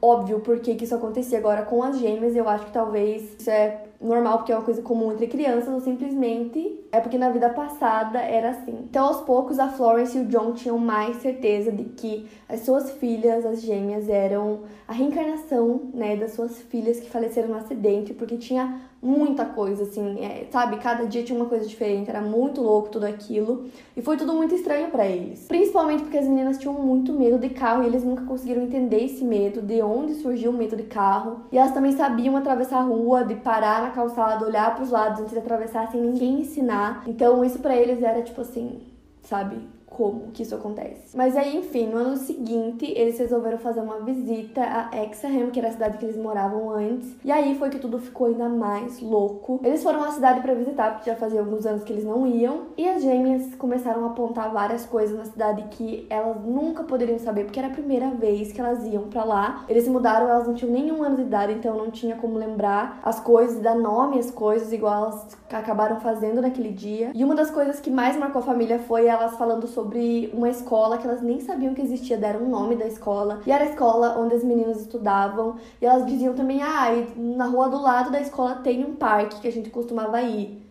óbvio 0.00 0.40
por 0.40 0.60
que 0.60 0.72
isso 0.72 0.94
acontecia 0.94 1.38
agora 1.38 1.62
com 1.62 1.82
as 1.82 1.98
gêmeas. 1.98 2.34
Eu 2.34 2.48
acho 2.48 2.66
que 2.66 2.72
talvez 2.72 3.36
isso 3.38 3.50
é 3.50 3.89
normal 4.00 4.38
porque 4.38 4.52
é 4.52 4.56
uma 4.56 4.64
coisa 4.64 4.80
comum 4.80 5.12
entre 5.12 5.26
crianças 5.26 5.68
ou 5.68 5.80
simplesmente 5.80 6.80
é 6.92 7.00
porque 7.00 7.18
na 7.18 7.30
vida 7.30 7.48
passada 7.50 8.18
era 8.18 8.50
assim. 8.50 8.78
Então, 8.88 9.06
aos 9.06 9.20
poucos, 9.20 9.58
a 9.58 9.68
Florence 9.68 10.16
e 10.16 10.22
o 10.22 10.24
John 10.26 10.52
tinham 10.52 10.78
mais 10.78 11.16
certeza 11.16 11.70
de 11.70 11.84
que 11.84 12.26
as 12.48 12.60
suas 12.60 12.90
filhas, 12.92 13.46
as 13.46 13.60
gêmeas, 13.62 14.08
eram 14.08 14.60
a 14.88 14.92
reencarnação, 14.92 15.82
né, 15.94 16.16
das 16.16 16.32
suas 16.32 16.60
filhas 16.62 16.98
que 16.98 17.08
faleceram 17.08 17.48
no 17.48 17.56
acidente, 17.56 18.12
porque 18.12 18.36
tinha 18.36 18.80
muita 19.02 19.44
coisa, 19.44 19.84
assim, 19.84 20.22
é, 20.22 20.46
sabe? 20.50 20.76
Cada 20.76 21.06
dia 21.06 21.22
tinha 21.22 21.38
uma 21.38 21.48
coisa 21.48 21.64
diferente, 21.64 22.10
era 22.10 22.20
muito 22.20 22.60
louco 22.60 22.90
tudo 22.90 23.06
aquilo. 23.06 23.66
E 23.96 24.02
foi 24.02 24.16
tudo 24.16 24.34
muito 24.34 24.54
estranho 24.54 24.90
para 24.90 25.06
eles. 25.06 25.46
Principalmente 25.46 26.02
porque 26.02 26.18
as 26.18 26.26
meninas 26.26 26.58
tinham 26.58 26.74
muito 26.74 27.12
medo 27.12 27.38
de 27.38 27.48
carro 27.50 27.82
e 27.82 27.86
eles 27.86 28.04
nunca 28.04 28.24
conseguiram 28.24 28.62
entender 28.62 29.04
esse 29.04 29.24
medo, 29.24 29.62
de 29.62 29.80
onde 29.80 30.14
surgiu 30.14 30.50
o 30.50 30.54
medo 30.54 30.76
de 30.76 30.82
carro. 30.82 31.42
E 31.50 31.56
elas 31.56 31.72
também 31.72 31.92
sabiam 31.92 32.36
atravessar 32.36 32.80
a 32.80 32.82
rua, 32.82 33.24
de 33.24 33.36
parar 33.36 33.82
na 33.82 33.89
calçada, 33.90 34.46
olhar 34.46 34.74
para 34.74 34.84
os 34.84 34.90
lados 34.90 35.20
antes 35.20 35.32
de 35.32 35.38
atravessar 35.38 35.90
sem 35.90 36.00
ninguém 36.00 36.40
ensinar. 36.40 37.02
Então 37.06 37.44
isso 37.44 37.58
para 37.58 37.76
eles 37.76 38.02
era 38.02 38.22
tipo 38.22 38.40
assim, 38.40 38.80
sabe? 39.22 39.56
Como 39.90 40.30
que 40.32 40.44
isso 40.44 40.54
acontece. 40.54 41.16
Mas 41.16 41.36
aí, 41.36 41.56
enfim, 41.56 41.88
no 41.88 41.98
ano 41.98 42.16
seguinte, 42.16 42.90
eles 42.96 43.18
resolveram 43.18 43.58
fazer 43.58 43.80
uma 43.80 44.00
visita 44.00 44.62
a 44.62 45.04
Exham, 45.04 45.50
que 45.50 45.58
era 45.58 45.68
a 45.68 45.72
cidade 45.72 45.98
que 45.98 46.06
eles 46.06 46.16
moravam 46.16 46.70
antes. 46.70 47.16
E 47.24 47.30
aí 47.30 47.56
foi 47.56 47.68
que 47.68 47.78
tudo 47.78 47.98
ficou 47.98 48.28
ainda 48.28 48.48
mais 48.48 49.00
louco. 49.00 49.60
Eles 49.62 49.82
foram 49.82 50.02
à 50.04 50.12
cidade 50.12 50.40
para 50.40 50.54
visitar, 50.54 50.94
porque 50.94 51.10
já 51.10 51.16
fazia 51.16 51.40
alguns 51.40 51.66
anos 51.66 51.82
que 51.82 51.92
eles 51.92 52.04
não 52.04 52.26
iam. 52.26 52.68
E 52.78 52.88
as 52.88 53.02
gêmeas 53.02 53.54
começaram 53.56 54.04
a 54.04 54.10
apontar 54.10 54.52
várias 54.52 54.86
coisas 54.86 55.18
na 55.18 55.24
cidade 55.24 55.64
que 55.70 56.06
elas 56.08 56.42
nunca 56.44 56.84
poderiam 56.84 57.18
saber, 57.18 57.44
porque 57.44 57.58
era 57.58 57.68
a 57.68 57.72
primeira 57.72 58.10
vez 58.10 58.52
que 58.52 58.60
elas 58.60 58.86
iam 58.86 59.08
para 59.08 59.24
lá. 59.24 59.64
Eles 59.68 59.84
se 59.84 59.90
mudaram, 59.90 60.28
elas 60.28 60.46
não 60.46 60.54
tinham 60.54 60.72
nenhum 60.72 61.02
ano 61.02 61.16
de 61.16 61.22
idade, 61.22 61.52
então 61.52 61.76
não 61.76 61.90
tinha 61.90 62.14
como 62.14 62.38
lembrar 62.38 63.00
as 63.02 63.18
coisas, 63.18 63.60
dar 63.60 63.74
nome 63.74 64.18
às 64.18 64.30
coisas, 64.30 64.72
igual 64.72 64.94
elas 64.94 65.36
acabaram 65.52 65.98
fazendo 66.00 66.40
naquele 66.40 66.70
dia. 66.70 67.10
E 67.12 67.24
uma 67.24 67.34
das 67.34 67.50
coisas 67.50 67.80
que 67.80 67.90
mais 67.90 68.16
marcou 68.16 68.40
a 68.40 68.44
família 68.44 68.78
foi 68.78 69.06
elas 69.06 69.36
falando 69.36 69.66
sobre 69.66 69.89
sobre 69.90 70.30
uma 70.32 70.48
escola 70.48 70.96
que 70.98 71.06
elas 71.06 71.20
nem 71.20 71.40
sabiam 71.40 71.74
que 71.74 71.82
existia, 71.82 72.16
deram 72.16 72.44
o 72.44 72.48
nome 72.48 72.76
da 72.76 72.86
escola. 72.86 73.40
E 73.44 73.50
era 73.50 73.64
a 73.64 73.68
escola 73.68 74.16
onde 74.18 74.36
as 74.36 74.44
meninas 74.44 74.80
estudavam. 74.80 75.56
E 75.82 75.84
elas 75.84 76.06
diziam 76.06 76.32
também: 76.32 76.62
ah, 76.62 76.86
na 77.16 77.46
rua 77.46 77.68
do 77.68 77.82
lado 77.82 78.10
da 78.10 78.20
escola 78.20 78.54
tem 78.56 78.84
um 78.84 78.94
parque 78.94 79.40
que 79.40 79.48
a 79.48 79.52
gente 79.52 79.68
costumava 79.68 80.22
ir. 80.22 80.62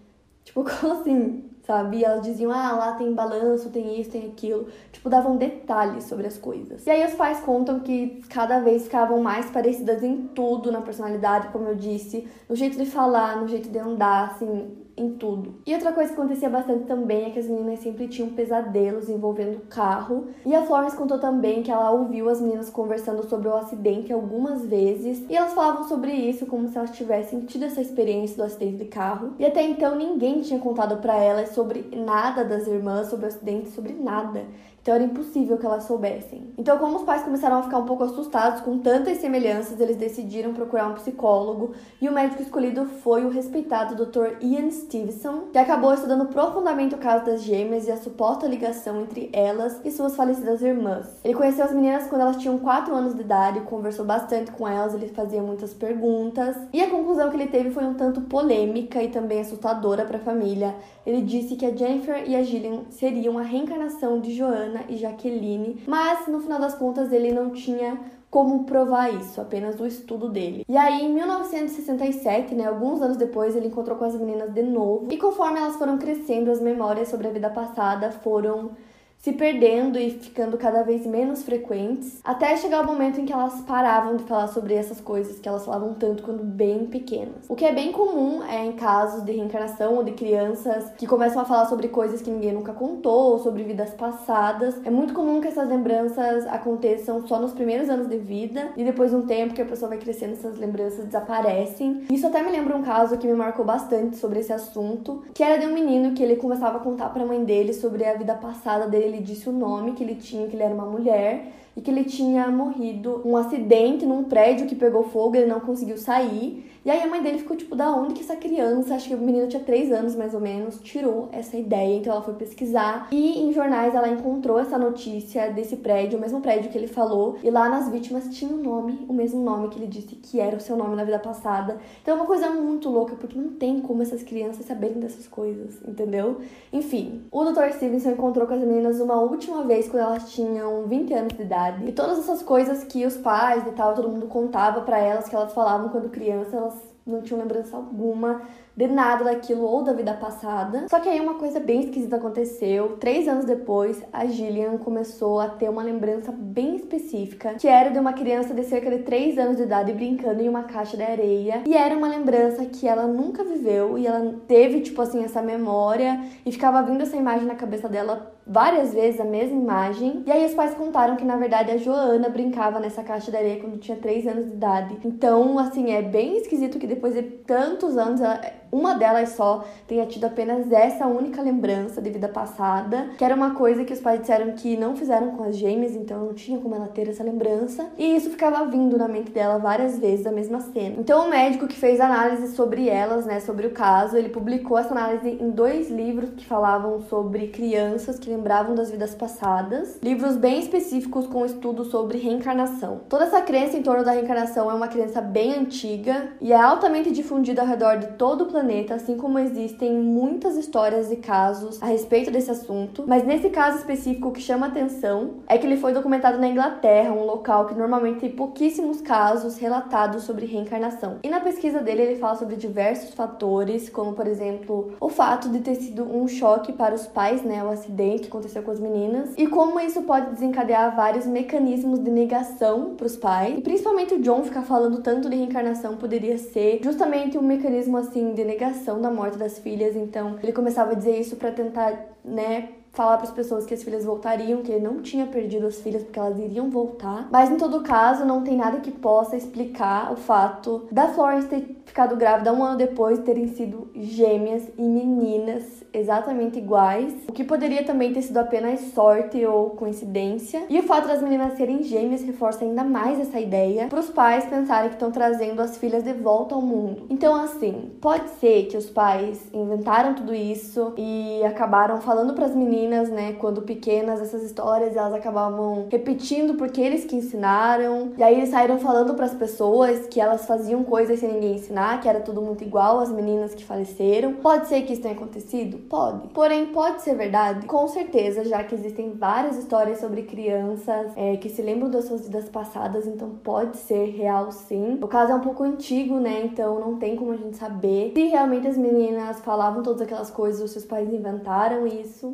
Tipo, 0.45 0.63
como 0.79 0.93
assim? 0.93 1.43
sabe? 1.69 1.97
E 1.97 2.03
elas 2.03 2.23
diziam, 2.23 2.51
ah, 2.51 2.71
lá 2.71 2.93
tem 2.93 3.13
balanço, 3.13 3.69
tem 3.69 4.01
isso, 4.01 4.09
tem 4.09 4.25
aquilo. 4.25 4.67
Tipo, 4.91 5.07
davam 5.07 5.37
detalhes 5.37 6.05
sobre 6.05 6.25
as 6.25 6.35
coisas. 6.35 6.83
E 6.87 6.89
aí 6.89 7.05
os 7.05 7.13
pais 7.13 7.41
contam 7.41 7.81
que 7.81 8.23
cada 8.27 8.59
vez 8.59 8.85
ficavam 8.85 9.21
mais 9.21 9.51
parecidas 9.51 10.01
em 10.01 10.17
tudo, 10.29 10.71
na 10.71 10.81
personalidade, 10.81 11.49
como 11.49 11.67
eu 11.67 11.75
disse, 11.75 12.27
no 12.49 12.55
jeito 12.55 12.75
de 12.75 12.87
falar, 12.87 13.39
no 13.39 13.47
jeito 13.47 13.69
de 13.69 13.77
andar, 13.77 14.31
assim, 14.31 14.71
em 14.99 15.11
tudo. 15.11 15.55
E 15.65 15.73
outra 15.73 15.91
coisa 15.93 16.13
que 16.13 16.19
acontecia 16.19 16.49
bastante 16.49 16.85
também 16.85 17.25
é 17.25 17.29
que 17.29 17.39
as 17.39 17.47
meninas 17.47 17.79
sempre 17.79 18.07
tinham 18.07 18.29
pesadelos 18.29 19.09
envolvendo 19.09 19.57
o 19.57 19.67
carro. 19.67 20.27
E 20.45 20.53
a 20.53 20.63
Florence 20.65 20.95
contou 20.95 21.17
também 21.17 21.63
que 21.63 21.71
ela 21.71 21.91
ouviu 21.91 22.29
as 22.29 22.41
meninas 22.41 22.69
conversando 22.69 23.27
sobre 23.27 23.47
o 23.47 23.55
acidente 23.55 24.11
algumas 24.11 24.65
vezes. 24.65 25.23
E 25.29 25.35
elas 25.35 25.53
falavam 25.53 25.87
sobre 25.87 26.11
isso 26.11 26.45
como 26.45 26.67
se 26.67 26.77
elas 26.77 26.91
tivessem 26.91 27.41
tido 27.41 27.65
essa 27.65 27.81
experiência 27.81 28.37
do 28.37 28.43
acidente 28.43 28.77
de 28.77 28.85
carro. 28.85 29.33
E 29.39 29.45
até 29.45 29.61
então 29.63 29.95
ninguém 29.95 30.41
tinha 30.41 30.59
contado 30.59 30.97
para 30.97 31.15
elas 31.15 31.49
sobre 31.49 31.85
nada 31.95 32.43
das 32.43 32.67
irmãs, 32.67 33.07
sobre 33.07 33.25
o 33.25 33.29
acidente, 33.29 33.69
sobre 33.69 33.93
nada. 33.93 34.45
Então 34.81 34.95
era 34.95 35.03
impossível 35.03 35.57
que 35.57 35.65
elas 35.65 35.83
soubessem. 35.83 36.53
Então, 36.57 36.77
como 36.77 36.97
os 36.97 37.03
pais 37.03 37.23
começaram 37.23 37.57
a 37.57 37.63
ficar 37.63 37.79
um 37.79 37.85
pouco 37.85 38.03
assustados 38.03 38.61
com 38.61 38.79
tantas 38.79 39.17
semelhanças, 39.17 39.79
eles 39.79 39.97
decidiram 39.97 40.53
procurar 40.53 40.87
um 40.87 40.93
psicólogo 40.93 41.73
e 42.01 42.07
o 42.07 42.11
médico 42.11 42.41
escolhido 42.41 42.85
foi 42.85 43.25
o 43.25 43.29
respeitado 43.29 43.95
Dr. 43.95 44.41
Ian 44.41 44.71
Stevenson, 44.71 45.43
que 45.51 45.57
acabou 45.57 45.93
estudando 45.93 46.25
profundamente 46.25 46.95
o 46.95 46.97
caso 46.97 47.25
das 47.25 47.43
gêmeas 47.43 47.87
e 47.87 47.91
a 47.91 47.97
suposta 47.97 48.47
ligação 48.47 49.01
entre 49.01 49.29
elas 49.33 49.79
e 49.83 49.91
suas 49.91 50.15
falecidas 50.15 50.61
irmãs. 50.61 51.07
Ele 51.23 51.33
conheceu 51.33 51.65
as 51.65 51.71
meninas 51.71 52.07
quando 52.07 52.21
elas 52.21 52.37
tinham 52.37 52.57
4 52.57 52.93
anos 52.93 53.15
de 53.15 53.21
idade, 53.21 53.61
conversou 53.61 54.05
bastante 54.05 54.51
com 54.51 54.67
elas, 54.67 54.93
ele 54.93 55.07
fazia 55.09 55.41
muitas 55.41 55.73
perguntas 55.73 56.55
e 56.73 56.81
a 56.81 56.89
conclusão 56.89 57.29
que 57.29 57.35
ele 57.35 57.47
teve 57.47 57.71
foi 57.71 57.83
um 57.83 57.93
tanto 57.93 58.21
polêmica 58.21 59.01
e 59.01 59.09
também 59.09 59.41
assustadora 59.41 60.05
para 60.05 60.17
a 60.17 60.21
família. 60.21 60.75
Ele 61.05 61.21
disse 61.21 61.55
que 61.55 61.65
a 61.65 61.75
Jennifer 61.75 62.23
e 62.27 62.35
a 62.35 62.43
Gillian 62.43 62.81
seriam 62.89 63.37
a 63.37 63.41
reencarnação 63.41 64.19
de 64.19 64.33
Joanna 64.69 64.85
e 64.87 64.97
Jaqueline, 64.97 65.83
mas 65.87 66.27
no 66.27 66.39
final 66.39 66.59
das 66.59 66.75
contas 66.75 67.11
ele 67.11 67.31
não 67.31 67.49
tinha 67.49 67.99
como 68.29 68.63
provar 68.65 69.09
isso, 69.09 69.41
apenas 69.41 69.79
o 69.79 69.87
estudo 69.87 70.29
dele. 70.29 70.63
E 70.69 70.77
aí, 70.77 71.03
em 71.03 71.13
1967, 71.13 72.53
né, 72.53 72.67
alguns 72.67 73.01
anos 73.01 73.17
depois, 73.17 73.55
ele 73.55 73.67
encontrou 73.67 73.97
com 73.97 74.05
as 74.05 74.13
meninas 74.13 74.53
de 74.53 74.61
novo, 74.61 75.07
e 75.09 75.17
conforme 75.17 75.57
elas 75.57 75.77
foram 75.77 75.97
crescendo, 75.97 76.51
as 76.51 76.61
memórias 76.61 77.07
sobre 77.07 77.27
a 77.27 77.31
vida 77.31 77.49
passada 77.49 78.11
foram 78.11 78.71
se 79.19 79.33
perdendo 79.33 79.99
e 79.99 80.11
ficando 80.11 80.57
cada 80.57 80.81
vez 80.81 81.05
menos 81.05 81.43
frequentes, 81.43 82.19
até 82.23 82.55
chegar 82.55 82.81
o 82.81 82.87
momento 82.87 83.19
em 83.19 83.25
que 83.25 83.33
elas 83.33 83.59
paravam 83.61 84.15
de 84.15 84.23
falar 84.23 84.47
sobre 84.47 84.73
essas 84.73 85.01
coisas 85.01 85.39
que 85.39 85.47
elas 85.47 85.65
falavam 85.65 85.93
tanto 85.93 86.23
quando 86.23 86.41
bem 86.41 86.85
pequenas. 86.85 87.49
O 87.49 87.55
que 87.55 87.65
é 87.65 87.73
bem 87.73 87.91
comum 87.91 88.41
é 88.43 88.65
em 88.65 88.71
casos 88.71 89.23
de 89.23 89.33
reencarnação 89.33 89.95
ou 89.95 90.03
de 90.03 90.13
crianças 90.13 90.89
que 90.97 91.05
começam 91.05 91.41
a 91.41 91.45
falar 91.45 91.65
sobre 91.65 91.89
coisas 91.89 92.21
que 92.21 92.31
ninguém 92.31 92.53
nunca 92.53 92.71
contou, 92.71 93.33
ou 93.33 93.39
sobre 93.39 93.63
vidas 93.63 93.91
passadas. 93.91 94.79
É 94.85 94.89
muito 94.89 95.13
comum 95.13 95.41
que 95.41 95.49
essas 95.49 95.67
lembranças 95.67 96.47
aconteçam 96.47 97.27
só 97.27 97.39
nos 97.39 97.51
primeiros 97.51 97.89
anos 97.89 98.07
de 98.07 98.17
vida 98.17 98.69
e 98.77 98.85
depois 98.85 99.11
de 99.11 99.17
um 99.17 99.25
tempo 99.25 99.53
que 99.53 99.61
a 99.61 99.65
pessoa 99.65 99.89
vai 99.89 99.97
crescendo, 99.97 100.33
essas 100.33 100.57
lembranças 100.57 101.03
desaparecem. 101.03 102.03
Isso 102.09 102.25
até 102.25 102.41
me 102.41 102.51
lembra 102.51 102.75
um 102.75 102.83
caso 102.83 103.17
que 103.17 103.27
me 103.27 103.33
marcou 103.33 103.65
bastante 103.65 104.15
sobre 104.15 104.39
esse 104.39 104.53
assunto, 104.53 105.23
que 105.33 105.43
era 105.43 105.57
de 105.57 105.65
um 105.65 105.73
menino 105.73 106.13
que 106.13 106.23
ele 106.23 106.37
começava 106.37 106.77
a 106.77 106.81
contar 106.81 107.09
para 107.09 107.23
a 107.23 107.25
mãe 107.25 107.43
dele 107.43 107.73
sobre 107.73 108.05
a 108.05 108.13
vida 108.13 108.33
passada 108.35 108.87
dele 108.87 109.08
ele 109.09 109.21
disse 109.21 109.49
o 109.49 109.51
nome 109.51 109.93
que 109.93 110.03
ele 110.03 110.15
tinha, 110.15 110.47
que 110.47 110.55
ele 110.55 110.63
era 110.63 110.73
uma 110.73 110.85
mulher 110.85 111.53
e 111.79 111.81
que 111.81 111.89
ele 111.89 112.03
tinha 112.03 112.49
morrido 112.49 113.21
um 113.23 113.37
acidente 113.37 114.05
num 114.05 114.25
prédio 114.25 114.67
que 114.67 114.75
pegou 114.75 115.03
fogo, 115.03 115.37
ele 115.37 115.45
não 115.45 115.61
conseguiu 115.61 115.97
sair. 115.97 116.69
E 116.83 116.89
aí 116.89 117.01
a 117.01 117.07
mãe 117.07 117.21
dele 117.21 117.37
ficou 117.37 117.55
tipo, 117.55 117.75
da 117.75 117.89
onde 117.93 118.13
que 118.15 118.21
essa 118.21 118.35
criança, 118.35 118.95
acho 118.95 119.09
que 119.09 119.15
o 119.15 119.17
menino 119.17 119.47
tinha 119.47 119.61
3 119.61 119.91
anos 119.91 120.15
mais 120.15 120.33
ou 120.33 120.41
menos, 120.41 120.79
tirou 120.81 121.29
essa 121.31 121.57
ideia. 121.57 121.97
Então 121.97 122.11
ela 122.11 122.21
foi 122.21 122.33
pesquisar 122.33 123.07
e 123.11 123.41
em 123.41 123.53
jornais 123.53 123.95
ela 123.95 124.09
encontrou 124.09 124.59
essa 124.59 124.77
notícia 124.77 125.51
desse 125.51 125.77
prédio, 125.77 126.17
o 126.17 126.21
mesmo 126.21 126.41
prédio 126.41 126.69
que 126.69 126.77
ele 126.77 126.87
falou, 126.87 127.37
e 127.43 127.49
lá 127.49 127.69
nas 127.69 127.89
vítimas 127.89 128.29
tinha 128.29 128.51
o 128.51 128.59
um 128.59 128.63
nome, 128.63 129.05
o 129.07 129.13
mesmo 129.13 129.41
nome 129.41 129.69
que 129.69 129.77
ele 129.77 129.87
disse 129.87 130.15
que 130.15 130.39
era 130.39 130.57
o 130.57 130.59
seu 130.59 130.75
nome 130.75 130.95
na 130.95 131.03
vida 131.03 131.19
passada. 131.19 131.77
Então 132.01 132.15
é 132.15 132.17
uma 132.17 132.25
coisa 132.25 132.49
muito 132.49 132.89
louca, 132.89 133.15
porque 133.15 133.37
não 133.37 133.51
tem 133.51 133.79
como 133.81 134.01
essas 134.01 134.23
crianças 134.23 134.65
saberem 134.65 134.99
dessas 134.99 135.27
coisas, 135.27 135.79
entendeu? 135.87 136.37
Enfim, 136.73 137.21
o 137.31 137.43
Dr. 137.45 137.71
Stevenson 137.73 138.11
encontrou 138.11 138.47
com 138.47 138.53
as 138.53 138.59
meninas 138.61 138.99
uma 138.99 139.15
última 139.15 139.63
vez 139.63 139.87
quando 139.87 140.03
elas 140.03 140.31
tinham 140.31 140.87
20 140.87 141.13
anos 141.13 141.33
de 141.37 141.41
idade 141.43 141.68
e 141.85 141.91
todas 141.91 142.19
essas 142.19 142.41
coisas 142.43 142.83
que 142.83 143.05
os 143.05 143.17
pais 143.17 143.65
e 143.67 143.71
tal, 143.71 143.93
todo 143.93 144.09
mundo 144.09 144.27
contava 144.27 144.81
para 144.81 144.99
elas, 144.99 145.27
que 145.27 145.35
elas 145.35 145.53
falavam 145.53 145.89
quando 145.89 146.09
criança, 146.09 146.55
elas 146.55 146.75
não 147.05 147.21
tinham 147.21 147.39
lembrança 147.39 147.75
alguma 147.75 148.41
de 148.79 148.87
nada 148.87 149.25
daquilo 149.25 149.65
ou 149.65 149.83
da 149.83 149.91
vida 149.91 150.13
passada. 150.13 150.85
Só 150.89 151.01
que 151.01 151.09
aí 151.09 151.19
uma 151.19 151.33
coisa 151.33 151.59
bem 151.59 151.81
esquisita 151.81 152.15
aconteceu. 152.15 152.95
Três 152.97 153.27
anos 153.27 153.43
depois, 153.43 154.01
a 154.13 154.25
Gillian 154.25 154.77
começou 154.77 155.41
a 155.41 155.49
ter 155.49 155.69
uma 155.69 155.83
lembrança 155.83 156.31
bem 156.31 156.77
específica, 156.77 157.55
que 157.55 157.67
era 157.67 157.89
de 157.89 157.99
uma 157.99 158.13
criança 158.13 158.53
de 158.53 158.63
cerca 158.63 158.89
de 158.89 158.99
três 158.99 159.37
anos 159.37 159.57
de 159.57 159.63
idade 159.63 159.91
brincando 159.91 160.41
em 160.41 160.47
uma 160.47 160.63
caixa 160.63 160.95
de 160.95 161.03
areia. 161.03 161.63
E 161.67 161.75
era 161.75 161.93
uma 161.93 162.07
lembrança 162.07 162.63
que 162.67 162.87
ela 162.87 163.05
nunca 163.05 163.43
viveu 163.43 163.97
e 163.97 164.07
ela 164.07 164.33
teve, 164.47 164.79
tipo 164.79 165.01
assim, 165.01 165.25
essa 165.25 165.41
memória 165.41 166.17
e 166.45 166.49
ficava 166.49 166.81
vindo 166.81 167.01
essa 167.01 167.17
imagem 167.17 167.45
na 167.45 167.55
cabeça 167.55 167.89
dela 167.89 168.33
várias 168.47 168.93
vezes 168.93 169.19
a 169.19 169.25
mesma 169.25 169.59
imagem. 169.59 170.23
E 170.25 170.31
aí 170.31 170.45
os 170.45 170.53
pais 170.53 170.73
contaram 170.73 171.17
que 171.17 171.25
na 171.25 171.35
verdade 171.35 171.71
a 171.71 171.77
Joana 171.77 172.29
brincava 172.29 172.79
nessa 172.79 173.03
caixa 173.03 173.29
de 173.29 173.37
areia 173.37 173.59
quando 173.59 173.77
tinha 173.77 173.97
3 173.97 174.25
anos 174.25 174.45
de 174.45 174.53
idade. 174.53 174.97
Então, 175.03 175.59
assim, 175.59 175.91
é 175.91 176.01
bem 176.01 176.37
esquisito 176.37 176.79
que 176.79 176.87
depois 176.87 177.13
de 177.13 177.21
tantos 177.21 177.97
anos 177.97 178.21
ela 178.21 178.39
uma 178.71 178.95
delas 178.95 179.29
só 179.29 179.65
tenha 179.87 180.05
tido 180.05 180.25
apenas 180.25 180.71
essa 180.71 181.07
única 181.07 181.41
lembrança 181.41 182.01
de 182.01 182.09
vida 182.09 182.27
passada, 182.27 183.09
que 183.17 183.25
era 183.25 183.35
uma 183.35 183.55
coisa 183.55 183.83
que 183.83 183.93
os 183.93 183.99
pais 183.99 184.19
disseram 184.21 184.51
que 184.51 184.77
não 184.77 184.95
fizeram 184.95 185.31
com 185.31 185.43
as 185.43 185.57
gêmeas, 185.57 185.95
então 185.95 186.25
não 186.25 186.33
tinha 186.33 186.59
como 186.59 186.75
ela 186.75 186.87
ter 186.87 187.09
essa 187.09 187.23
lembrança. 187.23 187.87
E 187.97 188.15
isso 188.15 188.29
ficava 188.29 188.65
vindo 188.65 188.97
na 188.97 189.07
mente 189.07 189.31
dela 189.31 189.57
várias 189.57 189.97
vezes 189.97 190.25
a 190.25 190.31
mesma 190.31 190.59
cena. 190.59 190.95
Então 190.99 191.25
o 191.25 191.29
médico 191.29 191.67
que 191.67 191.75
fez 191.75 191.99
análise 191.99 192.55
sobre 192.55 192.87
elas, 192.87 193.25
né, 193.25 193.39
sobre 193.39 193.65
o 193.65 193.71
caso, 193.71 194.15
ele 194.15 194.29
publicou 194.29 194.77
essa 194.77 194.91
análise 194.91 195.29
em 195.29 195.49
dois 195.49 195.89
livros 195.89 196.29
que 196.37 196.45
falavam 196.45 197.01
sobre 197.01 197.47
crianças 197.47 198.19
que 198.19 198.29
lembravam 198.29 198.75
das 198.75 198.91
vidas 198.91 199.15
passadas, 199.15 199.99
livros 200.03 200.35
bem 200.35 200.59
específicos 200.59 201.25
com 201.25 201.45
estudos 201.45 201.87
sobre 201.87 202.19
reencarnação. 202.19 203.01
Toda 203.09 203.25
essa 203.25 203.41
crença 203.41 203.77
em 203.77 203.81
torno 203.81 204.03
da 204.03 204.11
reencarnação 204.11 204.69
é 204.69 204.73
uma 204.73 204.87
crença 204.87 205.21
bem 205.21 205.55
antiga 205.55 206.29
e 206.39 206.53
é 206.53 206.59
altamente 206.59 207.11
difundida 207.11 207.61
ao 207.61 207.67
redor 207.67 207.97
de 207.97 208.07
todo 208.13 208.43
o 208.43 208.45
planeta 208.45 208.58
planeta, 208.59 208.95
assim 208.95 209.15
como 209.15 209.39
existem 209.39 209.93
muitas 209.93 210.57
histórias 210.57 211.09
e 211.11 211.15
casos 211.15 211.81
a 211.81 211.85
respeito 211.85 212.29
desse 212.29 212.51
assunto, 212.51 213.05
mas 213.07 213.25
nesse 213.25 213.49
caso 213.49 213.77
específico 213.77 214.31
que 214.31 214.41
chama 214.41 214.67
atenção 214.67 215.35
é 215.47 215.57
que 215.57 215.65
ele 215.65 215.77
foi 215.77 215.93
documentado 215.93 216.37
na 216.37 216.47
Inglaterra, 216.47 217.13
um 217.13 217.23
local 217.23 217.67
que 217.67 217.73
normalmente 217.73 218.19
tem 218.19 218.29
pouquíssimos 218.29 218.99
casos 218.99 219.57
relatados 219.57 220.23
sobre 220.23 220.45
reencarnação. 220.45 221.19
E 221.23 221.29
na 221.29 221.39
pesquisa 221.39 221.79
dele 221.79 222.01
ele 222.01 222.15
fala 222.17 222.35
sobre 222.35 222.57
diversos 222.57 223.13
fatores, 223.13 223.89
como 223.89 224.11
por 224.11 224.27
exemplo, 224.27 224.93
o 224.99 225.07
fato 225.07 225.47
de 225.47 225.59
ter 225.59 225.75
sido 225.75 226.03
um 226.03 226.27
choque 226.27 226.73
para 226.73 226.93
os 226.93 227.07
pais, 227.07 227.41
né, 227.41 227.63
o 227.63 227.69
acidente 227.69 228.23
que 228.23 228.27
aconteceu 228.27 228.61
com 228.61 228.71
as 228.71 228.79
meninas, 228.79 229.29
e 229.37 229.47
como 229.47 229.79
isso 229.79 230.01
pode 230.01 230.31
desencadear 230.31 230.93
vários 230.95 231.25
mecanismos 231.25 231.99
de 231.99 232.11
negação 232.11 232.95
para 232.97 233.07
os 233.07 233.15
pais. 233.15 233.57
E 233.57 233.61
principalmente 233.61 234.15
o 234.15 234.19
John 234.19 234.43
ficar 234.43 234.63
falando 234.63 235.01
tanto 235.01 235.29
de 235.29 235.37
reencarnação 235.37 235.95
poderia 235.95 236.37
ser 236.37 236.81
justamente 236.83 237.37
um 237.37 237.41
mecanismo 237.41 237.97
assim 237.97 238.33
de 238.33 238.48
negação 238.49 238.99
da 238.99 239.11
morte 239.11 239.37
das 239.37 239.59
filhas, 239.59 239.95
então 239.95 240.39
ele 240.41 240.51
começava 240.51 240.91
a 240.91 240.95
dizer 240.95 241.19
isso 241.19 241.35
para 241.35 241.51
tentar, 241.51 242.17
né, 242.25 242.69
falar 242.91 243.17
para 243.17 243.27
as 243.27 243.31
pessoas 243.31 243.65
que 243.65 243.73
as 243.73 243.83
filhas 243.83 244.05
voltariam, 244.05 244.61
que 244.61 244.71
ele 244.71 244.83
não 244.83 245.01
tinha 245.01 245.25
perdido 245.25 245.67
as 245.67 245.81
filhas 245.81 246.03
porque 246.03 246.19
elas 246.19 246.37
iriam 246.39 246.69
voltar. 246.69 247.27
Mas 247.31 247.51
em 247.51 247.57
todo 247.57 247.81
caso, 247.81 248.25
não 248.25 248.41
tem 248.41 248.57
nada 248.57 248.79
que 248.79 248.91
possa 248.91 249.35
explicar 249.35 250.11
o 250.11 250.15
fato 250.15 250.87
da 250.91 251.07
Florence 251.09 251.47
ter 251.47 251.79
ficado 251.85 252.15
grávida 252.15 252.53
um 252.53 252.63
ano 252.63 252.77
depois, 252.77 253.19
terem 253.19 253.47
sido 253.47 253.89
gêmeas 253.95 254.67
e 254.77 254.81
meninas 254.81 255.83
exatamente 255.91 256.59
iguais, 256.59 257.13
o 257.27 257.31
que 257.31 257.43
poderia 257.43 257.83
também 257.83 258.13
ter 258.13 258.21
sido 258.21 258.37
apenas 258.37 258.79
sorte 258.93 259.43
ou 259.43 259.71
coincidência. 259.71 260.63
E 260.69 260.79
o 260.79 260.83
fato 260.83 261.07
das 261.07 261.21
meninas 261.21 261.57
serem 261.57 261.81
gêmeas 261.81 262.21
reforça 262.21 262.63
ainda 262.63 262.83
mais 262.83 263.19
essa 263.19 263.39
ideia 263.39 263.87
para 263.87 263.99
os 263.99 264.09
pais 264.09 264.45
pensarem 264.45 264.89
que 264.89 264.95
estão 264.95 265.11
trazendo 265.11 265.59
as 265.61 265.77
filhas 265.77 266.03
de 266.03 266.13
volta 266.13 266.53
ao 266.53 266.61
mundo. 266.61 267.07
Então, 267.09 267.35
assim, 267.35 267.91
pode 267.99 268.29
ser 268.39 268.67
que 268.67 268.77
os 268.77 268.87
pais 268.87 269.41
inventaram 269.51 270.13
tudo 270.13 270.33
isso 270.33 270.93
e 270.95 271.43
acabaram 271.43 271.99
falando 272.01 272.33
para 272.33 272.45
as 272.45 272.55
meninas 272.55 272.78
meninas, 272.79 273.09
né, 273.09 273.33
quando 273.33 273.61
pequenas, 273.61 274.21
essas 274.21 274.43
histórias 274.43 274.95
elas 274.95 275.13
acabavam 275.13 275.87
repetindo 275.91 276.53
porque 276.55 276.79
eles 276.79 277.05
que 277.05 277.15
ensinaram. 277.15 278.13
E 278.17 278.23
aí 278.23 278.35
eles 278.35 278.49
saíram 278.49 278.79
falando 278.79 279.13
para 279.13 279.25
as 279.25 279.33
pessoas 279.33 280.07
que 280.07 280.19
elas 280.19 280.45
faziam 280.45 280.83
coisas 280.83 281.19
sem 281.19 281.33
ninguém 281.33 281.55
ensinar, 281.55 281.99
que 281.99 282.07
era 282.07 282.21
tudo 282.21 282.41
muito 282.41 282.63
igual 282.63 282.99
às 282.99 283.11
meninas 283.11 283.53
que 283.53 283.65
faleceram. 283.65 284.33
Pode 284.33 284.67
ser 284.67 284.81
que 284.83 284.93
isso 284.93 285.01
tenha 285.01 285.13
acontecido? 285.13 285.77
Pode. 285.89 286.29
Porém, 286.29 286.67
pode 286.67 287.01
ser 287.01 287.15
verdade? 287.15 287.65
Com 287.65 287.87
certeza, 287.87 288.45
já 288.45 288.63
que 288.63 288.75
existem 288.75 289.11
várias 289.11 289.57
histórias 289.57 289.99
sobre 289.99 290.23
crianças 290.23 291.11
é, 291.15 291.35
que 291.37 291.49
se 291.49 291.61
lembram 291.61 291.89
das 291.89 292.05
suas 292.05 292.21
vidas 292.21 292.47
passadas, 292.49 293.05
então 293.05 293.29
pode 293.43 293.77
ser 293.77 294.05
real 294.11 294.51
sim. 294.51 294.97
O 295.01 295.07
caso 295.07 295.31
é 295.31 295.35
um 295.35 295.41
pouco 295.41 295.63
antigo, 295.63 296.19
né? 296.19 296.41
Então 296.45 296.79
não 296.79 296.97
tem 296.97 297.15
como 297.15 297.31
a 297.31 297.37
gente 297.37 297.57
saber 297.57 298.13
se 298.15 298.27
realmente 298.27 298.67
as 298.67 298.77
meninas 298.77 299.39
falavam 299.41 299.83
todas 299.83 300.01
aquelas 300.01 300.29
coisas 300.29 300.61
ou 300.61 300.67
se 300.67 300.77
os 300.77 300.85
pais 300.85 301.11
inventaram 301.11 301.85
isso. 301.85 302.33